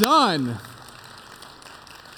Done. 0.00 0.56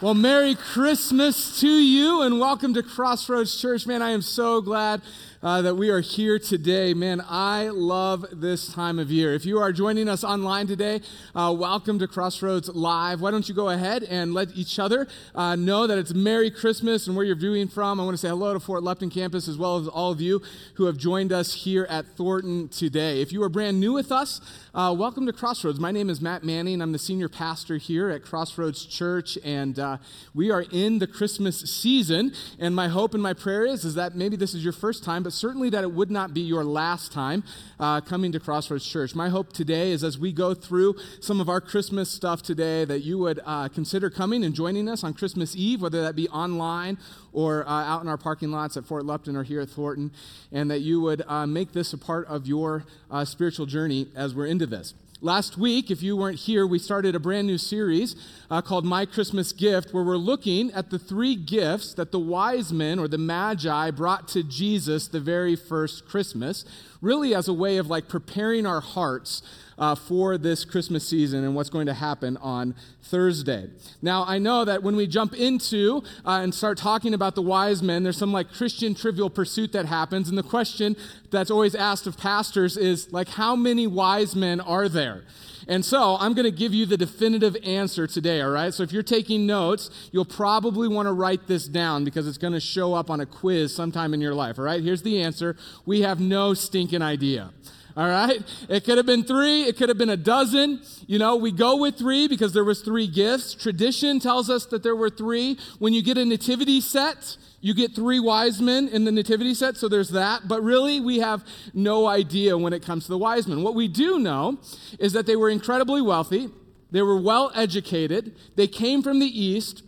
Well, 0.02 0.12
Merry 0.12 0.54
Christmas 0.54 1.58
to 1.60 1.66
you 1.66 2.20
and 2.20 2.38
welcome 2.38 2.74
to 2.74 2.82
Crossroads 2.82 3.58
Church. 3.58 3.86
Man, 3.86 4.02
I 4.02 4.10
am 4.10 4.20
so 4.20 4.60
glad 4.60 5.00
uh, 5.42 5.62
that 5.62 5.74
we 5.74 5.88
are 5.88 6.00
here 6.00 6.38
today. 6.38 6.92
Man, 6.92 7.22
I 7.26 7.68
love 7.68 8.26
this 8.32 8.72
time 8.72 8.98
of 8.98 9.10
year. 9.10 9.34
If 9.34 9.46
you 9.46 9.58
are 9.58 9.72
joining 9.72 10.08
us 10.08 10.22
online 10.22 10.66
today, 10.66 11.00
uh, 11.34 11.54
welcome 11.56 11.98
to 11.98 12.06
Crossroads 12.06 12.68
Live. 12.68 13.20
Why 13.20 13.30
don't 13.30 13.48
you 13.48 13.54
go 13.54 13.70
ahead 13.70 14.02
and 14.02 14.34
let 14.34 14.54
each 14.54 14.78
other 14.78 15.08
uh, 15.34 15.56
know 15.56 15.86
that 15.86 15.96
it's 15.96 16.12
Merry 16.12 16.50
Christmas 16.50 17.06
and 17.06 17.16
where 17.16 17.24
you're 17.24 17.36
viewing 17.36 17.68
from. 17.68 17.98
I 17.98 18.04
want 18.04 18.14
to 18.14 18.18
say 18.18 18.28
hello 18.28 18.52
to 18.52 18.60
Fort 18.60 18.82
Lupton 18.82 19.08
campus 19.08 19.48
as 19.48 19.56
well 19.56 19.78
as 19.78 19.88
all 19.88 20.12
of 20.12 20.20
you 20.20 20.42
who 20.74 20.84
have 20.84 20.98
joined 20.98 21.32
us 21.32 21.54
here 21.54 21.86
at 21.88 22.06
Thornton 22.16 22.68
today. 22.68 23.22
If 23.22 23.32
you 23.32 23.42
are 23.42 23.48
brand 23.48 23.80
new 23.80 23.92
with 23.92 24.12
us, 24.12 24.40
uh, 24.74 24.94
welcome 24.96 25.26
to 25.26 25.32
Crossroads. 25.32 25.80
My 25.80 25.90
name 25.90 26.10
is 26.10 26.20
Matt 26.20 26.44
Manning. 26.44 26.82
I'm 26.82 26.92
the 26.92 26.98
senior 26.98 27.28
pastor 27.28 27.78
here 27.78 28.10
at 28.10 28.22
Crossroads 28.22 28.84
Church, 28.84 29.38
and 29.42 29.78
uh, 29.78 29.96
we 30.34 30.50
are 30.50 30.64
in 30.70 30.98
the 30.98 31.06
Christmas 31.06 31.60
season. 31.60 32.32
And 32.58 32.76
my 32.76 32.88
hope 32.88 33.14
and 33.14 33.22
my 33.22 33.32
prayer 33.32 33.64
is, 33.64 33.84
is 33.84 33.94
that 33.94 34.14
maybe 34.14 34.36
this 34.36 34.54
is 34.54 34.62
your 34.62 34.72
first 34.72 35.02
time, 35.02 35.22
but 35.22 35.29
certainly 35.34 35.70
that 35.70 35.84
it 35.84 35.92
would 35.92 36.10
not 36.10 36.34
be 36.34 36.40
your 36.40 36.64
last 36.64 37.12
time 37.12 37.44
uh, 37.78 38.00
coming 38.00 38.32
to 38.32 38.40
Crossroads 38.40 38.86
Church. 38.86 39.14
My 39.14 39.28
hope 39.28 39.52
today 39.52 39.92
is 39.92 40.04
as 40.04 40.18
we 40.18 40.32
go 40.32 40.54
through 40.54 40.96
some 41.20 41.40
of 41.40 41.48
our 41.48 41.60
Christmas 41.60 42.10
stuff 42.10 42.42
today, 42.42 42.84
that 42.84 43.00
you 43.00 43.18
would 43.18 43.40
uh, 43.44 43.68
consider 43.68 44.10
coming 44.10 44.44
and 44.44 44.54
joining 44.54 44.88
us 44.88 45.04
on 45.04 45.14
Christmas 45.14 45.54
Eve, 45.56 45.82
whether 45.82 46.02
that 46.02 46.16
be 46.16 46.28
online 46.28 46.98
or 47.32 47.66
uh, 47.66 47.70
out 47.70 48.02
in 48.02 48.08
our 48.08 48.18
parking 48.18 48.50
lots 48.50 48.76
at 48.76 48.84
Fort 48.84 49.04
Lupton 49.04 49.36
or 49.36 49.42
here 49.42 49.60
at 49.60 49.68
Thornton, 49.68 50.10
and 50.52 50.70
that 50.70 50.80
you 50.80 51.00
would 51.00 51.22
uh, 51.26 51.46
make 51.46 51.72
this 51.72 51.92
a 51.92 51.98
part 51.98 52.26
of 52.26 52.46
your 52.46 52.84
uh, 53.10 53.24
spiritual 53.24 53.66
journey 53.66 54.08
as 54.14 54.34
we're 54.34 54.46
into 54.46 54.66
this. 54.66 54.94
Last 55.22 55.58
week, 55.58 55.90
if 55.90 56.02
you 56.02 56.16
weren't 56.16 56.38
here, 56.38 56.66
we 56.66 56.78
started 56.78 57.14
a 57.14 57.20
brand 57.20 57.46
new 57.46 57.58
series 57.58 58.16
uh, 58.50 58.62
called 58.62 58.86
My 58.86 59.04
Christmas 59.04 59.52
Gift, 59.52 59.92
where 59.92 60.02
we're 60.02 60.16
looking 60.16 60.70
at 60.72 60.88
the 60.88 60.98
three 60.98 61.36
gifts 61.36 61.92
that 61.92 62.10
the 62.10 62.18
wise 62.18 62.72
men 62.72 62.98
or 62.98 63.06
the 63.06 63.18
magi 63.18 63.90
brought 63.90 64.28
to 64.28 64.42
Jesus 64.42 65.08
the 65.08 65.20
very 65.20 65.56
first 65.56 66.08
Christmas, 66.08 66.64
really 67.00 67.34
as 67.34 67.48
a 67.48 67.54
way 67.54 67.76
of 67.78 67.88
like 67.88 68.08
preparing 68.08 68.66
our 68.66 68.80
hearts 68.80 69.42
uh, 69.80 69.94
for 69.94 70.36
this 70.36 70.64
Christmas 70.64 71.08
season 71.08 71.42
and 71.42 71.54
what's 71.54 71.70
going 71.70 71.86
to 71.86 71.94
happen 71.94 72.36
on 72.36 72.74
Thursday. 73.02 73.70
Now, 74.02 74.24
I 74.26 74.38
know 74.38 74.64
that 74.66 74.82
when 74.82 74.94
we 74.94 75.06
jump 75.06 75.34
into 75.34 76.02
uh, 76.24 76.40
and 76.42 76.54
start 76.54 76.76
talking 76.76 77.14
about 77.14 77.34
the 77.34 77.42
wise 77.42 77.82
men, 77.82 78.02
there's 78.02 78.18
some 78.18 78.32
like 78.32 78.52
Christian 78.52 78.94
trivial 78.94 79.30
pursuit 79.30 79.72
that 79.72 79.86
happens. 79.86 80.28
And 80.28 80.36
the 80.36 80.42
question 80.42 80.96
that's 81.30 81.50
always 81.50 81.74
asked 81.74 82.06
of 82.06 82.18
pastors 82.18 82.76
is 82.76 83.10
like, 83.12 83.28
how 83.28 83.56
many 83.56 83.86
wise 83.86 84.36
men 84.36 84.60
are 84.60 84.88
there? 84.88 85.24
And 85.70 85.84
so 85.84 86.16
I'm 86.18 86.34
going 86.34 86.46
to 86.46 86.50
give 86.50 86.74
you 86.74 86.84
the 86.84 86.96
definitive 86.96 87.56
answer 87.62 88.08
today, 88.08 88.40
all 88.40 88.50
right? 88.50 88.74
So 88.74 88.82
if 88.82 88.92
you're 88.92 89.04
taking 89.04 89.46
notes, 89.46 90.10
you'll 90.10 90.24
probably 90.24 90.88
want 90.88 91.06
to 91.06 91.12
write 91.12 91.46
this 91.46 91.68
down 91.68 92.02
because 92.02 92.26
it's 92.26 92.38
going 92.38 92.54
to 92.54 92.60
show 92.60 92.92
up 92.92 93.08
on 93.08 93.20
a 93.20 93.26
quiz 93.26 93.72
sometime 93.72 94.12
in 94.12 94.20
your 94.20 94.34
life, 94.34 94.58
all 94.58 94.64
right? 94.64 94.82
Here's 94.82 95.02
the 95.02 95.22
answer 95.22 95.56
we 95.86 96.00
have 96.00 96.18
no 96.18 96.54
stinking 96.54 96.89
idea. 96.98 97.50
All 97.96 98.08
right? 98.08 98.42
It 98.68 98.84
could 98.84 98.96
have 98.96 99.06
been 99.06 99.24
three, 99.24 99.64
it 99.64 99.76
could 99.76 99.88
have 99.88 99.98
been 99.98 100.10
a 100.10 100.16
dozen. 100.16 100.80
You 101.06 101.18
know, 101.18 101.36
we 101.36 101.52
go 101.52 101.76
with 101.76 101.96
three 101.96 102.28
because 102.28 102.52
there 102.52 102.64
was 102.64 102.82
three 102.82 103.06
gifts. 103.06 103.54
Tradition 103.54 104.20
tells 104.20 104.48
us 104.48 104.66
that 104.66 104.82
there 104.82 104.96
were 104.96 105.10
three. 105.10 105.58
When 105.78 105.92
you 105.92 106.02
get 106.02 106.16
a 106.16 106.24
nativity 106.24 106.80
set, 106.80 107.36
you 107.60 107.74
get 107.74 107.94
three 107.94 108.20
wise 108.20 108.60
men 108.60 108.88
in 108.88 109.04
the 109.04 109.12
nativity 109.12 109.54
set, 109.54 109.76
so 109.76 109.88
there's 109.88 110.10
that. 110.10 110.48
But 110.48 110.62
really, 110.62 111.00
we 111.00 111.18
have 111.18 111.44
no 111.74 112.06
idea 112.06 112.56
when 112.56 112.72
it 112.72 112.82
comes 112.82 113.04
to 113.04 113.10
the 113.10 113.18
wise 113.18 113.46
men. 113.46 113.62
What 113.62 113.74
we 113.74 113.88
do 113.88 114.18
know 114.18 114.58
is 114.98 115.12
that 115.12 115.26
they 115.26 115.36
were 115.36 115.50
incredibly 115.50 116.00
wealthy, 116.00 116.48
they 116.90 117.02
were 117.02 117.20
well 117.20 117.52
educated, 117.54 118.34
they 118.56 118.66
came 118.66 119.02
from 119.02 119.18
the 119.18 119.26
east, 119.26 119.82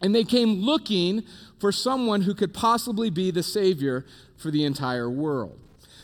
and 0.00 0.14
they 0.14 0.24
came 0.24 0.60
looking 0.60 1.24
for 1.58 1.72
someone 1.72 2.22
who 2.22 2.34
could 2.34 2.54
possibly 2.54 3.10
be 3.10 3.30
the 3.32 3.42
savior 3.42 4.06
for 4.36 4.52
the 4.52 4.64
entire 4.64 5.10
world. 5.10 5.58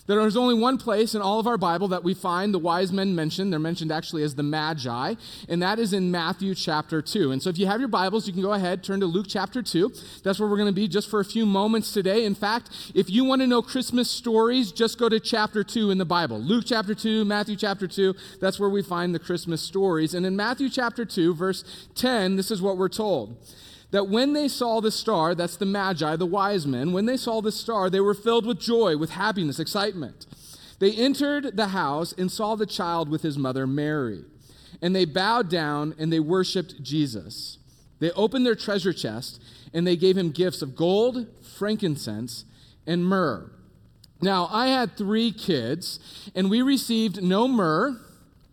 There 0.06 0.20
is 0.26 0.36
only 0.36 0.54
one 0.54 0.76
place 0.76 1.14
in 1.14 1.22
all 1.22 1.40
of 1.40 1.46
our 1.46 1.56
Bible 1.56 1.88
that 1.88 2.04
we 2.04 2.12
find 2.12 2.52
the 2.52 2.58
wise 2.58 2.92
men 2.92 3.14
mentioned. 3.14 3.50
They're 3.50 3.58
mentioned 3.58 3.90
actually 3.90 4.22
as 4.22 4.34
the 4.34 4.42
Magi, 4.42 5.14
and 5.48 5.62
that 5.62 5.78
is 5.78 5.94
in 5.94 6.10
Matthew 6.10 6.54
chapter 6.54 7.00
2. 7.00 7.32
And 7.32 7.42
so 7.42 7.48
if 7.48 7.56
you 7.56 7.66
have 7.66 7.80
your 7.80 7.88
Bibles, 7.88 8.26
you 8.26 8.34
can 8.34 8.42
go 8.42 8.52
ahead, 8.52 8.84
turn 8.84 9.00
to 9.00 9.06
Luke 9.06 9.26
chapter 9.28 9.62
2. 9.62 9.92
That's 10.22 10.38
where 10.38 10.48
we're 10.48 10.58
going 10.58 10.68
to 10.68 10.74
be 10.74 10.88
just 10.88 11.08
for 11.08 11.20
a 11.20 11.24
few 11.24 11.46
moments 11.46 11.90
today. 11.92 12.26
In 12.26 12.34
fact, 12.34 12.68
if 12.94 13.08
you 13.08 13.24
want 13.24 13.40
to 13.40 13.46
know 13.46 13.62
Christmas 13.62 14.10
stories, 14.10 14.72
just 14.72 14.98
go 14.98 15.08
to 15.08 15.18
chapter 15.18 15.64
2 15.64 15.90
in 15.90 15.96
the 15.96 16.04
Bible. 16.04 16.38
Luke 16.38 16.64
chapter 16.66 16.94
2, 16.94 17.24
Matthew 17.24 17.56
chapter 17.56 17.86
2, 17.86 18.14
that's 18.40 18.60
where 18.60 18.68
we 18.68 18.82
find 18.82 19.14
the 19.14 19.18
Christmas 19.18 19.62
stories. 19.62 20.12
And 20.12 20.26
in 20.26 20.36
Matthew 20.36 20.68
chapter 20.68 21.06
2, 21.06 21.34
verse 21.34 21.88
10, 21.94 22.36
this 22.36 22.50
is 22.50 22.60
what 22.60 22.76
we're 22.76 22.88
told 22.90 23.38
that 23.94 24.08
when 24.08 24.32
they 24.32 24.48
saw 24.48 24.80
the 24.80 24.90
star, 24.90 25.36
that's 25.36 25.56
the 25.56 25.64
Magi, 25.64 26.16
the 26.16 26.26
wise 26.26 26.66
men, 26.66 26.92
when 26.92 27.06
they 27.06 27.16
saw 27.16 27.40
the 27.40 27.52
star, 27.52 27.88
they 27.88 28.00
were 28.00 28.12
filled 28.12 28.44
with 28.44 28.58
joy, 28.58 28.96
with 28.96 29.10
happiness, 29.10 29.60
excitement. 29.60 30.26
They 30.80 30.90
entered 30.90 31.56
the 31.56 31.68
house 31.68 32.12
and 32.12 32.28
saw 32.28 32.56
the 32.56 32.66
child 32.66 33.08
with 33.08 33.22
his 33.22 33.38
mother 33.38 33.68
Mary. 33.68 34.24
And 34.82 34.96
they 34.96 35.04
bowed 35.04 35.48
down 35.48 35.94
and 35.96 36.12
they 36.12 36.18
worshiped 36.18 36.82
Jesus. 36.82 37.58
They 38.00 38.10
opened 38.10 38.44
their 38.44 38.56
treasure 38.56 38.92
chest 38.92 39.40
and 39.72 39.86
they 39.86 39.94
gave 39.94 40.18
him 40.18 40.32
gifts 40.32 40.60
of 40.60 40.74
gold, 40.74 41.28
frankincense, 41.40 42.46
and 42.88 43.06
myrrh. 43.06 43.48
Now, 44.20 44.48
I 44.50 44.66
had 44.68 44.96
three 44.96 45.30
kids, 45.30 46.00
and 46.34 46.50
we 46.50 46.62
received 46.62 47.22
no 47.22 47.46
myrrh 47.46 48.00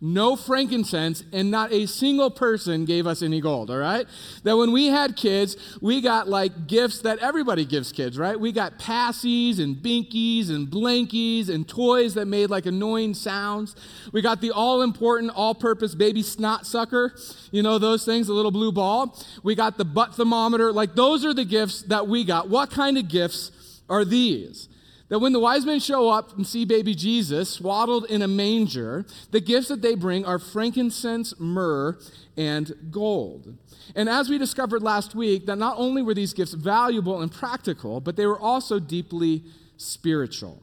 no 0.04 0.34
frankincense, 0.34 1.22
and 1.32 1.48
not 1.48 1.72
a 1.72 1.86
single 1.86 2.28
person 2.28 2.84
gave 2.84 3.06
us 3.06 3.22
any 3.22 3.40
gold, 3.40 3.70
all 3.70 3.78
right? 3.78 4.04
That 4.42 4.56
when 4.56 4.72
we 4.72 4.88
had 4.88 5.16
kids, 5.16 5.56
we 5.80 6.00
got 6.00 6.28
like 6.28 6.66
gifts 6.66 7.02
that 7.02 7.20
everybody 7.20 7.64
gives 7.64 7.92
kids, 7.92 8.18
right? 8.18 8.38
We 8.38 8.50
got 8.50 8.80
passies 8.80 9.60
and 9.60 9.76
binkies 9.76 10.50
and 10.50 10.66
blankies 10.66 11.48
and 11.48 11.68
toys 11.68 12.14
that 12.14 12.26
made 12.26 12.50
like 12.50 12.66
annoying 12.66 13.14
sounds. 13.14 13.76
We 14.12 14.22
got 14.22 14.40
the 14.40 14.50
all 14.50 14.82
important, 14.82 15.30
all 15.36 15.54
purpose 15.54 15.94
baby 15.94 16.22
snot 16.22 16.66
sucker, 16.66 17.14
you 17.52 17.62
know, 17.62 17.78
those 17.78 18.04
things, 18.04 18.26
the 18.26 18.32
little 18.32 18.50
blue 18.50 18.72
ball. 18.72 19.16
We 19.44 19.54
got 19.54 19.78
the 19.78 19.84
butt 19.84 20.16
thermometer. 20.16 20.72
Like, 20.72 20.96
those 20.96 21.24
are 21.24 21.32
the 21.32 21.44
gifts 21.44 21.82
that 21.82 22.08
we 22.08 22.24
got. 22.24 22.48
What 22.48 22.72
kind 22.72 22.98
of 22.98 23.06
gifts 23.06 23.52
are 23.88 24.04
these? 24.04 24.68
That 25.12 25.18
when 25.18 25.34
the 25.34 25.40
wise 25.40 25.66
men 25.66 25.78
show 25.78 26.08
up 26.08 26.34
and 26.38 26.46
see 26.46 26.64
baby 26.64 26.94
Jesus 26.94 27.50
swaddled 27.50 28.06
in 28.06 28.22
a 28.22 28.26
manger, 28.26 29.04
the 29.30 29.42
gifts 29.42 29.68
that 29.68 29.82
they 29.82 29.94
bring 29.94 30.24
are 30.24 30.38
frankincense, 30.38 31.38
myrrh, 31.38 31.98
and 32.38 32.72
gold. 32.90 33.54
And 33.94 34.08
as 34.08 34.30
we 34.30 34.38
discovered 34.38 34.82
last 34.82 35.14
week, 35.14 35.44
that 35.44 35.58
not 35.58 35.76
only 35.76 36.00
were 36.00 36.14
these 36.14 36.32
gifts 36.32 36.54
valuable 36.54 37.20
and 37.20 37.30
practical, 37.30 38.00
but 38.00 38.16
they 38.16 38.24
were 38.24 38.40
also 38.40 38.78
deeply 38.78 39.42
spiritual. 39.76 40.62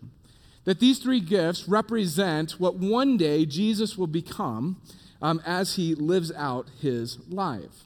That 0.64 0.80
these 0.80 0.98
three 0.98 1.20
gifts 1.20 1.70
represent 1.70 2.54
what 2.54 2.74
one 2.74 3.18
day 3.18 3.46
Jesus 3.46 4.00
will 4.00 4.08
become 4.08 4.81
um, 5.22 5.44
as 5.46 5.76
he 5.76 5.94
lives 5.94 6.31
out 6.31 6.72
his 6.81 7.20
life. 7.30 7.84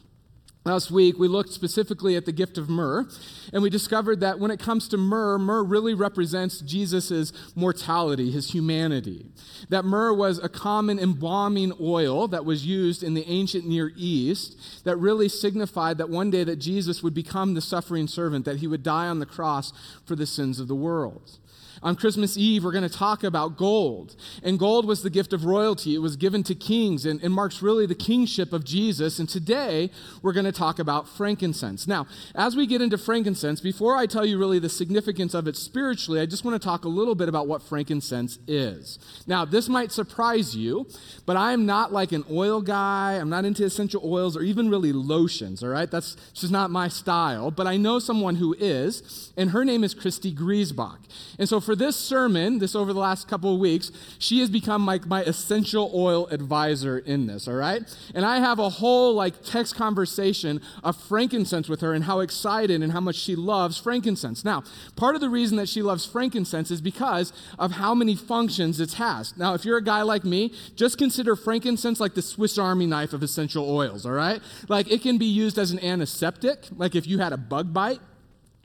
Last 0.65 0.91
week, 0.91 1.19
we 1.19 1.27
looked 1.27 1.51
specifically 1.51 2.15
at 2.15 2.25
the 2.25 2.31
gift 2.31 2.57
of 2.57 2.69
myrrh, 2.69 3.05
and 3.51 3.61
we 3.61 3.69
discovered 3.69 4.21
that 4.21 4.39
when 4.39 4.49
it 4.49 4.61
comes 4.61 4.87
to 4.89 4.97
myrrh, 4.97 5.37
myrrh 5.37 5.61
really 5.61 5.93
represents 5.93 6.61
Jesus' 6.61 7.33
mortality, 7.53 8.31
his 8.31 8.51
humanity. 8.51 9.25
That 9.67 9.83
myrrh 9.83 10.13
was 10.13 10.39
a 10.39 10.47
common 10.47 10.99
embalming 10.99 11.73
oil 11.81 12.29
that 12.29 12.45
was 12.45 12.65
used 12.65 13.03
in 13.03 13.13
the 13.13 13.27
ancient 13.27 13.67
Near 13.67 13.91
East 13.97 14.85
that 14.85 14.95
really 14.95 15.27
signified 15.27 15.97
that 15.97 16.09
one 16.09 16.31
day 16.31 16.45
that 16.45 16.59
Jesus 16.59 17.03
would 17.03 17.13
become 17.13 17.55
the 17.55 17.61
suffering 17.61 18.07
servant, 18.07 18.45
that 18.45 18.57
he 18.57 18.67
would 18.67 18.83
die 18.83 19.07
on 19.07 19.19
the 19.19 19.25
cross 19.25 19.73
for 20.05 20.15
the 20.15 20.25
sins 20.25 20.61
of 20.61 20.69
the 20.69 20.75
world. 20.75 21.39
On 21.83 21.97
Christmas 21.97 22.37
Eve, 22.37 22.63
we're 22.63 22.71
going 22.71 22.87
to 22.87 22.97
talk 22.97 23.25
about 23.25 23.57
gold. 23.57 24.15
And 24.41 24.57
gold 24.57 24.85
was 24.85 25.03
the 25.03 25.09
gift 25.09 25.33
of 25.33 25.43
royalty, 25.43 25.95
it 25.95 25.99
was 25.99 26.15
given 26.15 26.41
to 26.43 26.55
kings 26.55 27.05
and, 27.05 27.21
and 27.21 27.33
marks 27.33 27.61
really 27.61 27.85
the 27.85 27.93
kingship 27.93 28.53
of 28.53 28.63
Jesus. 28.63 29.19
And 29.19 29.27
today, 29.27 29.91
we're 30.21 30.31
going 30.31 30.45
to 30.45 30.52
talk 30.53 30.79
about 30.79 31.07
frankincense. 31.07 31.87
Now, 31.87 32.07
as 32.35 32.55
we 32.55 32.67
get 32.67 32.81
into 32.81 32.97
frankincense, 32.97 33.61
before 33.61 33.95
I 33.95 34.05
tell 34.05 34.25
you 34.25 34.37
really 34.37 34.59
the 34.59 34.69
significance 34.69 35.33
of 35.33 35.47
it 35.47 35.55
spiritually, 35.55 36.19
I 36.19 36.25
just 36.25 36.45
want 36.45 36.61
to 36.61 36.65
talk 36.65 36.85
a 36.85 36.89
little 36.89 37.15
bit 37.15 37.29
about 37.29 37.47
what 37.47 37.61
frankincense 37.61 38.39
is. 38.47 38.99
Now, 39.27 39.45
this 39.45 39.67
might 39.67 39.91
surprise 39.91 40.55
you, 40.55 40.87
but 41.25 41.35
I 41.37 41.53
am 41.53 41.65
not 41.65 41.91
like 41.91 42.11
an 42.11 42.23
oil 42.29 42.61
guy. 42.61 43.13
I'm 43.13 43.29
not 43.29 43.45
into 43.45 43.63
essential 43.63 44.01
oils 44.03 44.37
or 44.37 44.41
even 44.41 44.69
really 44.69 44.93
lotions, 44.93 45.63
all 45.63 45.69
right? 45.69 45.89
That's 45.89 46.15
just 46.33 46.51
not 46.51 46.69
my 46.69 46.87
style. 46.87 47.51
But 47.51 47.67
I 47.67 47.77
know 47.77 47.99
someone 47.99 48.35
who 48.35 48.55
is, 48.59 49.31
and 49.37 49.51
her 49.51 49.65
name 49.65 49.83
is 49.83 49.93
Christy 49.93 50.33
Griesbach. 50.33 50.99
And 51.39 51.47
so 51.49 51.59
for 51.59 51.75
this 51.75 51.95
sermon, 51.95 52.59
this 52.59 52.75
over 52.75 52.93
the 52.93 52.99
last 52.99 53.27
couple 53.27 53.53
of 53.53 53.59
weeks, 53.59 53.91
she 54.19 54.39
has 54.39 54.49
become 54.49 54.81
my, 54.81 54.99
my 55.05 55.23
essential 55.23 55.91
oil 55.93 56.27
advisor 56.27 56.99
in 56.99 57.27
this, 57.27 57.47
all 57.47 57.55
right? 57.55 57.81
And 58.13 58.25
I 58.25 58.39
have 58.39 58.59
a 58.59 58.69
whole 58.69 59.13
like 59.13 59.43
text 59.43 59.75
conversation 59.75 60.42
of 60.83 60.95
frankincense 60.95 61.69
with 61.69 61.81
her 61.81 61.93
and 61.93 62.03
how 62.03 62.19
excited 62.19 62.81
and 62.81 62.91
how 62.91 62.99
much 62.99 63.15
she 63.15 63.35
loves 63.35 63.77
frankincense. 63.77 64.43
Now, 64.43 64.63
part 64.95 65.15
of 65.15 65.21
the 65.21 65.29
reason 65.29 65.57
that 65.57 65.69
she 65.69 65.81
loves 65.81 66.05
frankincense 66.05 66.71
is 66.71 66.81
because 66.81 67.33
of 67.57 67.71
how 67.73 67.95
many 67.95 68.15
functions 68.15 68.79
it 68.79 68.93
has. 68.93 69.35
Now, 69.37 69.53
if 69.53 69.65
you're 69.65 69.77
a 69.77 69.83
guy 69.83 70.01
like 70.01 70.23
me, 70.23 70.53
just 70.75 70.97
consider 70.97 71.35
frankincense 71.35 71.99
like 71.99 72.13
the 72.13 72.21
Swiss 72.21 72.57
Army 72.57 72.85
knife 72.85 73.13
of 73.13 73.23
essential 73.23 73.69
oils, 73.69 74.05
all 74.05 74.11
right? 74.11 74.41
Like 74.67 74.91
it 74.91 75.01
can 75.01 75.17
be 75.17 75.25
used 75.25 75.57
as 75.57 75.71
an 75.71 75.79
antiseptic, 75.79 76.65
like 76.75 76.95
if 76.95 77.07
you 77.07 77.19
had 77.19 77.33
a 77.33 77.37
bug 77.37 77.73
bite. 77.73 77.99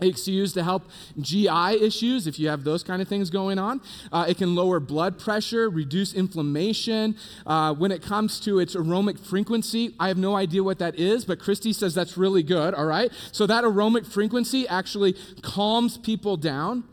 It's 0.00 0.28
used 0.28 0.54
to 0.54 0.62
help 0.62 0.88
GI 1.20 1.82
issues 1.82 2.28
if 2.28 2.38
you 2.38 2.48
have 2.48 2.62
those 2.62 2.84
kind 2.84 3.02
of 3.02 3.08
things 3.08 3.30
going 3.30 3.58
on. 3.58 3.80
Uh, 4.12 4.26
it 4.28 4.38
can 4.38 4.54
lower 4.54 4.78
blood 4.78 5.18
pressure, 5.18 5.68
reduce 5.68 6.14
inflammation. 6.14 7.16
Uh, 7.44 7.74
when 7.74 7.90
it 7.90 8.00
comes 8.00 8.38
to 8.40 8.60
its 8.60 8.76
aromatic 8.76 9.20
frequency, 9.20 9.96
I 9.98 10.06
have 10.08 10.18
no 10.18 10.36
idea 10.36 10.62
what 10.62 10.78
that 10.78 10.94
is, 10.94 11.24
but 11.24 11.40
Christy 11.40 11.72
says 11.72 11.94
that's 11.94 12.16
really 12.16 12.44
good, 12.44 12.74
all 12.74 12.86
right? 12.86 13.10
So 13.32 13.46
that 13.46 13.64
aromatic 13.64 14.08
frequency 14.08 14.68
actually 14.68 15.16
calms 15.42 15.98
people 15.98 16.36
down. 16.36 16.84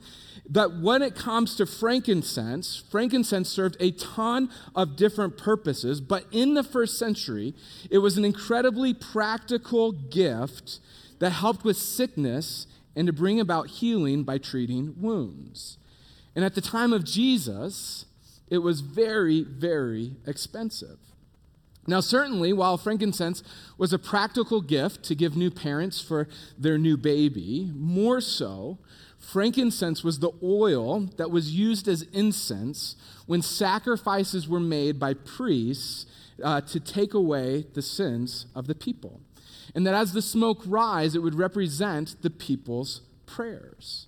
But 0.47 0.79
when 0.79 1.01
it 1.01 1.15
comes 1.15 1.55
to 1.55 1.65
frankincense, 1.65 2.83
frankincense 2.91 3.49
served 3.49 3.77
a 3.79 3.91
ton 3.91 4.49
of 4.75 4.95
different 4.95 5.37
purposes, 5.37 6.01
but 6.01 6.25
in 6.31 6.53
the 6.53 6.63
first 6.63 6.99
century, 6.99 7.55
it 7.89 7.99
was 7.99 8.17
an 8.17 8.25
incredibly 8.25 8.93
practical 8.93 9.91
gift 9.91 10.79
that 11.19 11.31
helped 11.31 11.63
with 11.63 11.77
sickness 11.77 12.67
and 12.95 13.07
to 13.07 13.13
bring 13.13 13.39
about 13.39 13.67
healing 13.67 14.23
by 14.23 14.37
treating 14.37 14.95
wounds. 15.01 15.77
And 16.35 16.43
at 16.43 16.55
the 16.55 16.61
time 16.61 16.93
of 16.93 17.03
Jesus, 17.03 18.05
it 18.49 18.59
was 18.59 18.81
very, 18.81 19.43
very 19.43 20.13
expensive. 20.25 20.99
Now, 21.87 21.99
certainly, 21.99 22.51
while 22.51 22.77
frankincense 22.77 23.43
was 23.77 23.93
a 23.93 23.99
practical 23.99 24.61
gift 24.61 25.03
to 25.03 25.15
give 25.15 25.37
new 25.37 25.51
parents 25.51 26.01
for 26.01 26.27
their 26.57 26.77
new 26.77 26.97
baby, 26.97 27.71
more 27.75 28.21
so, 28.21 28.79
frankincense 29.19 30.03
was 30.03 30.19
the 30.19 30.31
oil 30.41 31.01
that 31.17 31.29
was 31.29 31.51
used 31.51 31.87
as 31.87 32.03
incense 32.13 32.95
when 33.27 33.41
sacrifices 33.41 34.47
were 34.47 34.59
made 34.59 34.99
by 34.99 35.13
priests 35.13 36.07
uh, 36.43 36.61
to 36.61 36.79
take 36.79 37.13
away 37.13 37.65
the 37.73 37.81
sins 37.81 38.47
of 38.55 38.67
the 38.67 38.75
people 38.75 39.21
and 39.73 39.85
that 39.87 39.93
as 39.93 40.13
the 40.13 40.21
smoke 40.21 40.61
rise, 40.65 41.15
it 41.15 41.19
would 41.19 41.35
represent 41.35 42.21
the 42.21 42.29
people's 42.29 43.01
prayers. 43.25 44.07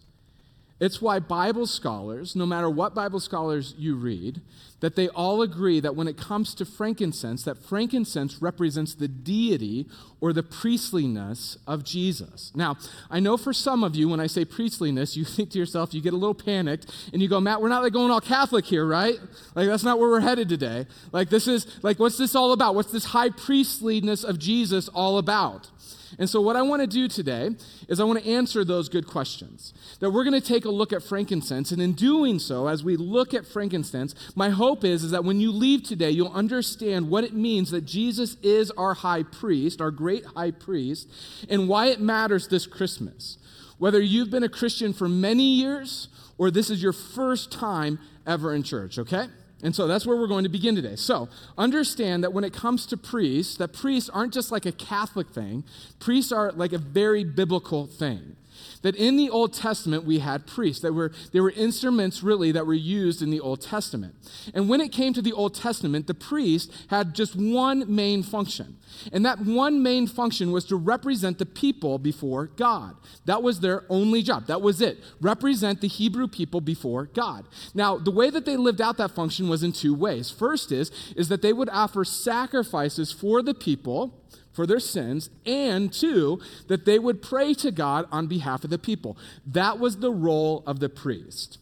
It's 0.79 1.01
why 1.01 1.19
Bible 1.19 1.65
scholars, 1.65 2.35
no 2.35 2.45
matter 2.45 2.69
what 2.69 2.93
Bible 2.93 3.19
scholars 3.19 3.73
you 3.77 3.95
read, 3.95 4.41
that 4.79 4.95
they 4.95 5.07
all 5.09 5.41
agree 5.41 5.79
that 5.79 5.95
when 5.95 6.07
it 6.07 6.17
comes 6.17 6.53
to 6.53 6.65
frankincense, 6.65 7.43
that 7.43 7.57
frankincense 7.57 8.39
represents 8.43 8.93
the 8.93 9.07
deity 9.07 9.87
or 10.21 10.33
the 10.33 10.43
priestliness 10.43 11.57
of 11.65 11.83
Jesus. 11.83 12.51
Now, 12.53 12.77
I 13.09 13.19
know 13.19 13.37
for 13.37 13.53
some 13.53 13.83
of 13.83 13.95
you, 13.95 14.07
when 14.07 14.19
I 14.19 14.27
say 14.27 14.45
priestliness, 14.45 15.17
you 15.17 15.25
think 15.25 15.49
to 15.51 15.59
yourself, 15.59 15.95
you 15.95 16.01
get 16.01 16.13
a 16.13 16.17
little 16.17 16.35
panicked, 16.35 16.91
and 17.11 17.23
you 17.23 17.27
go, 17.27 17.39
Matt, 17.39 17.59
we're 17.59 17.69
not 17.69 17.81
like 17.81 17.93
going 17.93 18.11
all 18.11 18.21
Catholic 18.21 18.65
here, 18.65 18.85
right? 18.85 19.15
Like, 19.55 19.67
that's 19.67 19.83
not 19.83 19.97
where 19.97 20.09
we're 20.09 20.19
headed 20.19 20.47
today. 20.47 20.85
Like, 21.11 21.29
this 21.29 21.47
is, 21.47 21.65
like, 21.81 21.97
what's 21.97 22.19
this 22.19 22.35
all 22.35 22.51
about? 22.51 22.75
What's 22.75 22.91
this 22.91 23.05
high 23.05 23.29
priestliness 23.31 24.23
of 24.23 24.37
Jesus 24.37 24.89
all 24.89 25.17
about? 25.17 25.71
And 26.19 26.29
so, 26.29 26.41
what 26.41 26.55
I 26.55 26.61
want 26.61 26.81
to 26.81 26.87
do 26.87 27.07
today 27.07 27.49
is 27.87 27.99
I 27.99 28.03
want 28.03 28.23
to 28.23 28.29
answer 28.29 28.63
those 28.63 28.89
good 28.89 29.07
questions. 29.07 29.73
That 29.99 30.11
we're 30.11 30.23
going 30.23 30.39
to 30.39 30.45
take 30.45 30.65
a 30.65 30.69
look 30.69 30.93
at 30.93 31.03
frankincense. 31.03 31.71
And 31.71 31.81
in 31.81 31.93
doing 31.93 32.39
so, 32.39 32.67
as 32.67 32.83
we 32.83 32.97
look 32.97 33.33
at 33.33 33.45
frankincense, 33.45 34.15
my 34.35 34.49
hope 34.49 34.83
is, 34.83 35.03
is 35.03 35.11
that 35.11 35.23
when 35.23 35.39
you 35.39 35.51
leave 35.51 35.83
today, 35.83 36.11
you'll 36.11 36.33
understand 36.33 37.09
what 37.09 37.23
it 37.23 37.33
means 37.33 37.71
that 37.71 37.85
Jesus 37.85 38.35
is 38.43 38.71
our 38.71 38.93
high 38.93 39.23
priest, 39.23 39.81
our 39.81 39.91
great 39.91 40.25
high 40.25 40.51
priest, 40.51 41.09
and 41.49 41.67
why 41.67 41.87
it 41.87 41.99
matters 41.99 42.47
this 42.47 42.65
Christmas. 42.65 43.37
Whether 43.77 44.01
you've 44.01 44.31
been 44.31 44.43
a 44.43 44.49
Christian 44.49 44.93
for 44.93 45.07
many 45.07 45.55
years 45.55 46.07
or 46.37 46.51
this 46.51 46.69
is 46.69 46.81
your 46.81 46.93
first 46.93 47.51
time 47.51 47.99
ever 48.25 48.53
in 48.53 48.63
church, 48.63 48.99
okay? 48.99 49.27
And 49.63 49.75
so 49.75 49.87
that's 49.87 50.05
where 50.05 50.15
we're 50.15 50.27
going 50.27 50.43
to 50.43 50.49
begin 50.49 50.75
today. 50.75 50.95
So, 50.95 51.29
understand 51.57 52.23
that 52.23 52.31
when 52.31 52.43
it 52.43 52.53
comes 52.53 52.85
to 52.87 52.97
priests, 52.97 53.57
that 53.57 53.73
priests 53.73 54.09
aren't 54.09 54.33
just 54.33 54.51
like 54.51 54.65
a 54.65 54.71
Catholic 54.71 55.29
thing. 55.29 55.63
Priests 55.99 56.31
are 56.31 56.51
like 56.51 56.73
a 56.73 56.77
very 56.77 57.23
biblical 57.23 57.87
thing 57.87 58.36
that 58.81 58.95
in 58.95 59.17
the 59.17 59.29
Old 59.29 59.53
Testament 59.53 60.03
we 60.03 60.19
had 60.19 60.47
priests 60.47 60.81
that 60.81 60.93
were 60.93 61.11
they 61.31 61.39
were 61.39 61.51
instruments 61.51 62.23
really 62.23 62.51
that 62.51 62.65
were 62.65 62.73
used 62.73 63.21
in 63.21 63.29
the 63.29 63.39
Old 63.39 63.61
Testament. 63.61 64.15
And 64.53 64.69
when 64.69 64.81
it 64.81 64.91
came 64.91 65.13
to 65.13 65.21
the 65.21 65.33
Old 65.33 65.55
Testament, 65.55 66.07
the 66.07 66.13
priest 66.13 66.71
had 66.89 67.13
just 67.13 67.35
one 67.35 67.83
main 67.93 68.23
function. 68.23 68.77
And 69.11 69.25
that 69.25 69.39
one 69.39 69.83
main 69.83 70.07
function 70.07 70.51
was 70.51 70.65
to 70.65 70.75
represent 70.75 71.37
the 71.37 71.45
people 71.45 71.99
before 71.99 72.47
God. 72.47 72.95
That 73.25 73.43
was 73.43 73.59
their 73.59 73.83
only 73.89 74.23
job. 74.23 74.47
That 74.47 74.61
was 74.61 74.81
it. 74.81 74.99
Represent 75.21 75.81
the 75.81 75.87
Hebrew 75.87 76.27
people 76.27 76.61
before 76.61 77.05
God. 77.05 77.45
Now, 77.73 77.97
the 77.97 78.11
way 78.11 78.29
that 78.29 78.45
they 78.45 78.57
lived 78.57 78.81
out 78.81 78.97
that 78.97 79.11
function 79.11 79.49
was 79.49 79.63
in 79.63 79.71
two 79.71 79.93
ways. 79.93 80.31
First 80.31 80.71
is 80.71 80.91
is 81.15 81.29
that 81.29 81.41
they 81.41 81.53
would 81.53 81.69
offer 81.69 82.03
sacrifices 82.03 83.11
for 83.11 83.41
the 83.41 83.53
people 83.53 84.23
for 84.57 84.65
their 84.65 84.79
sins, 84.79 85.29
and 85.45 85.93
two, 85.93 86.41
that 86.67 86.83
they 86.83 86.97
would 86.97 87.21
pray 87.21 87.53
to 87.53 87.69
God 87.69 88.07
on 88.11 88.25
behalf 88.25 88.63
of 88.63 88.71
the 88.71 88.79
people. 88.79 89.15
That 89.45 89.77
was 89.77 89.97
the 89.97 90.11
role 90.11 90.63
of 90.65 90.79
the 90.79 90.89
priest. 90.89 91.59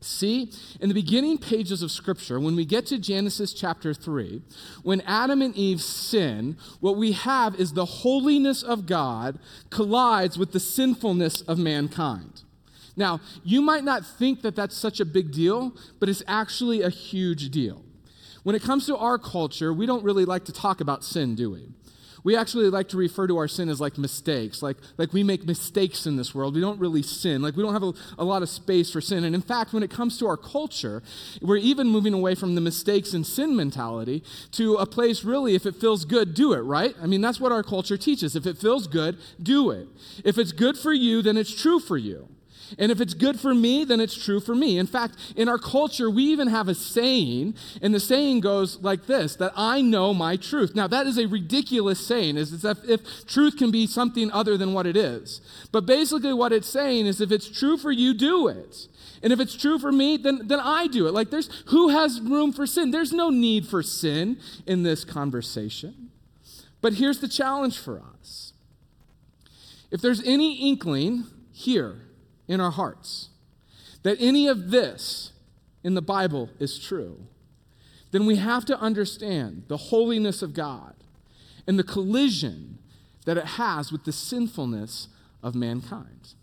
See, 0.00 0.50
in 0.80 0.88
the 0.88 0.96
beginning 0.96 1.38
pages 1.38 1.80
of 1.80 1.92
Scripture, 1.92 2.40
when 2.40 2.56
we 2.56 2.64
get 2.64 2.86
to 2.86 2.98
Genesis 2.98 3.54
chapter 3.54 3.94
3, 3.94 4.42
when 4.82 5.00
Adam 5.02 5.42
and 5.42 5.54
Eve 5.54 5.80
sin, 5.80 6.56
what 6.80 6.96
we 6.96 7.12
have 7.12 7.54
is 7.54 7.72
the 7.72 7.84
holiness 7.84 8.64
of 8.64 8.84
God 8.84 9.38
collides 9.70 10.36
with 10.36 10.50
the 10.50 10.58
sinfulness 10.58 11.40
of 11.42 11.56
mankind. 11.56 12.42
Now, 12.96 13.20
you 13.44 13.62
might 13.62 13.84
not 13.84 14.04
think 14.04 14.42
that 14.42 14.56
that's 14.56 14.76
such 14.76 14.98
a 14.98 15.04
big 15.04 15.30
deal, 15.30 15.72
but 16.00 16.08
it's 16.08 16.24
actually 16.26 16.82
a 16.82 16.90
huge 16.90 17.50
deal. 17.50 17.84
When 18.42 18.56
it 18.56 18.62
comes 18.62 18.86
to 18.86 18.96
our 18.96 19.18
culture, 19.18 19.72
we 19.72 19.86
don't 19.86 20.02
really 20.02 20.24
like 20.24 20.44
to 20.46 20.52
talk 20.52 20.80
about 20.80 21.04
sin, 21.04 21.36
do 21.36 21.52
we? 21.52 21.68
We 22.24 22.36
actually 22.36 22.70
like 22.70 22.88
to 22.88 22.96
refer 22.96 23.26
to 23.26 23.36
our 23.36 23.46
sin 23.46 23.68
as 23.68 23.80
like 23.80 23.98
mistakes. 23.98 24.62
Like, 24.62 24.78
like 24.96 25.12
we 25.12 25.22
make 25.22 25.46
mistakes 25.46 26.06
in 26.06 26.16
this 26.16 26.34
world. 26.34 26.54
We 26.54 26.60
don't 26.62 26.80
really 26.80 27.02
sin. 27.02 27.42
Like 27.42 27.54
we 27.54 27.62
don't 27.62 27.74
have 27.74 27.82
a, 27.82 27.92
a 28.18 28.24
lot 28.24 28.42
of 28.42 28.48
space 28.48 28.90
for 28.90 29.02
sin. 29.02 29.24
And 29.24 29.34
in 29.34 29.42
fact, 29.42 29.72
when 29.74 29.82
it 29.82 29.90
comes 29.90 30.18
to 30.18 30.26
our 30.26 30.38
culture, 30.38 31.02
we're 31.42 31.58
even 31.58 31.86
moving 31.86 32.14
away 32.14 32.34
from 32.34 32.54
the 32.54 32.62
mistakes 32.62 33.12
and 33.12 33.26
sin 33.26 33.54
mentality 33.54 34.24
to 34.52 34.76
a 34.76 34.86
place 34.86 35.22
really, 35.22 35.54
if 35.54 35.66
it 35.66 35.76
feels 35.76 36.06
good, 36.06 36.34
do 36.34 36.54
it, 36.54 36.60
right? 36.60 36.94
I 37.00 37.06
mean, 37.06 37.20
that's 37.20 37.38
what 37.38 37.52
our 37.52 37.62
culture 37.62 37.98
teaches. 37.98 38.34
If 38.34 38.46
it 38.46 38.56
feels 38.56 38.86
good, 38.86 39.18
do 39.42 39.70
it. 39.70 39.86
If 40.24 40.38
it's 40.38 40.52
good 40.52 40.78
for 40.78 40.92
you, 40.92 41.20
then 41.20 41.36
it's 41.36 41.54
true 41.54 41.78
for 41.78 41.98
you. 41.98 42.33
And 42.78 42.90
if 42.90 43.00
it's 43.00 43.14
good 43.14 43.38
for 43.38 43.54
me, 43.54 43.84
then 43.84 44.00
it's 44.00 44.16
true 44.16 44.40
for 44.40 44.54
me. 44.54 44.78
In 44.78 44.86
fact, 44.86 45.16
in 45.36 45.48
our 45.48 45.58
culture, 45.58 46.10
we 46.10 46.24
even 46.24 46.48
have 46.48 46.68
a 46.68 46.74
saying, 46.74 47.54
and 47.82 47.94
the 47.94 48.00
saying 48.00 48.40
goes 48.40 48.82
like 48.82 49.06
this 49.06 49.36
that 49.36 49.52
I 49.56 49.80
know 49.80 50.14
my 50.14 50.36
truth. 50.36 50.74
Now, 50.74 50.86
that 50.88 51.06
is 51.06 51.18
a 51.18 51.26
ridiculous 51.26 52.04
saying, 52.04 52.36
is 52.36 52.64
if, 52.64 52.78
if 52.88 53.26
truth 53.26 53.56
can 53.56 53.70
be 53.70 53.86
something 53.86 54.30
other 54.32 54.56
than 54.56 54.72
what 54.72 54.86
it 54.86 54.96
is. 54.96 55.40
But 55.72 55.86
basically, 55.86 56.32
what 56.32 56.52
it's 56.52 56.68
saying 56.68 57.06
is 57.06 57.20
if 57.20 57.30
it's 57.30 57.48
true 57.48 57.76
for 57.76 57.92
you, 57.92 58.14
do 58.14 58.48
it. 58.48 58.88
And 59.22 59.32
if 59.32 59.40
it's 59.40 59.56
true 59.56 59.78
for 59.78 59.90
me, 59.90 60.16
then, 60.18 60.48
then 60.48 60.60
I 60.60 60.86
do 60.86 61.06
it. 61.06 61.14
Like, 61.14 61.30
there's 61.30 61.48
who 61.66 61.88
has 61.88 62.20
room 62.20 62.52
for 62.52 62.66
sin? 62.66 62.90
There's 62.90 63.12
no 63.12 63.30
need 63.30 63.66
for 63.66 63.82
sin 63.82 64.38
in 64.66 64.82
this 64.82 65.04
conversation. 65.04 66.10
But 66.82 66.94
here's 66.94 67.20
the 67.20 67.28
challenge 67.28 67.78
for 67.78 68.02
us 68.20 68.52
if 69.90 70.02
there's 70.02 70.22
any 70.22 70.68
inkling 70.68 71.24
here 71.52 71.96
in 72.48 72.60
our 72.60 72.70
hearts 72.70 73.30
that 74.02 74.18
any 74.20 74.46
of 74.46 74.70
this 74.70 75.32
in 75.82 75.94
the 75.94 76.02
Bible 76.02 76.50
is 76.58 76.78
true, 76.78 77.26
then 78.10 78.26
we 78.26 78.36
have 78.36 78.64
to 78.66 78.78
understand 78.78 79.64
the 79.68 79.76
holiness 79.76 80.42
of 80.42 80.54
God 80.54 80.94
and 81.66 81.78
the 81.78 81.84
collision 81.84 82.78
that 83.24 83.36
it 83.36 83.46
has 83.46 83.90
with 83.90 84.04
the 84.04 84.12
sinfulness 84.12 85.08
of 85.42 85.54
mankind. 85.54 86.34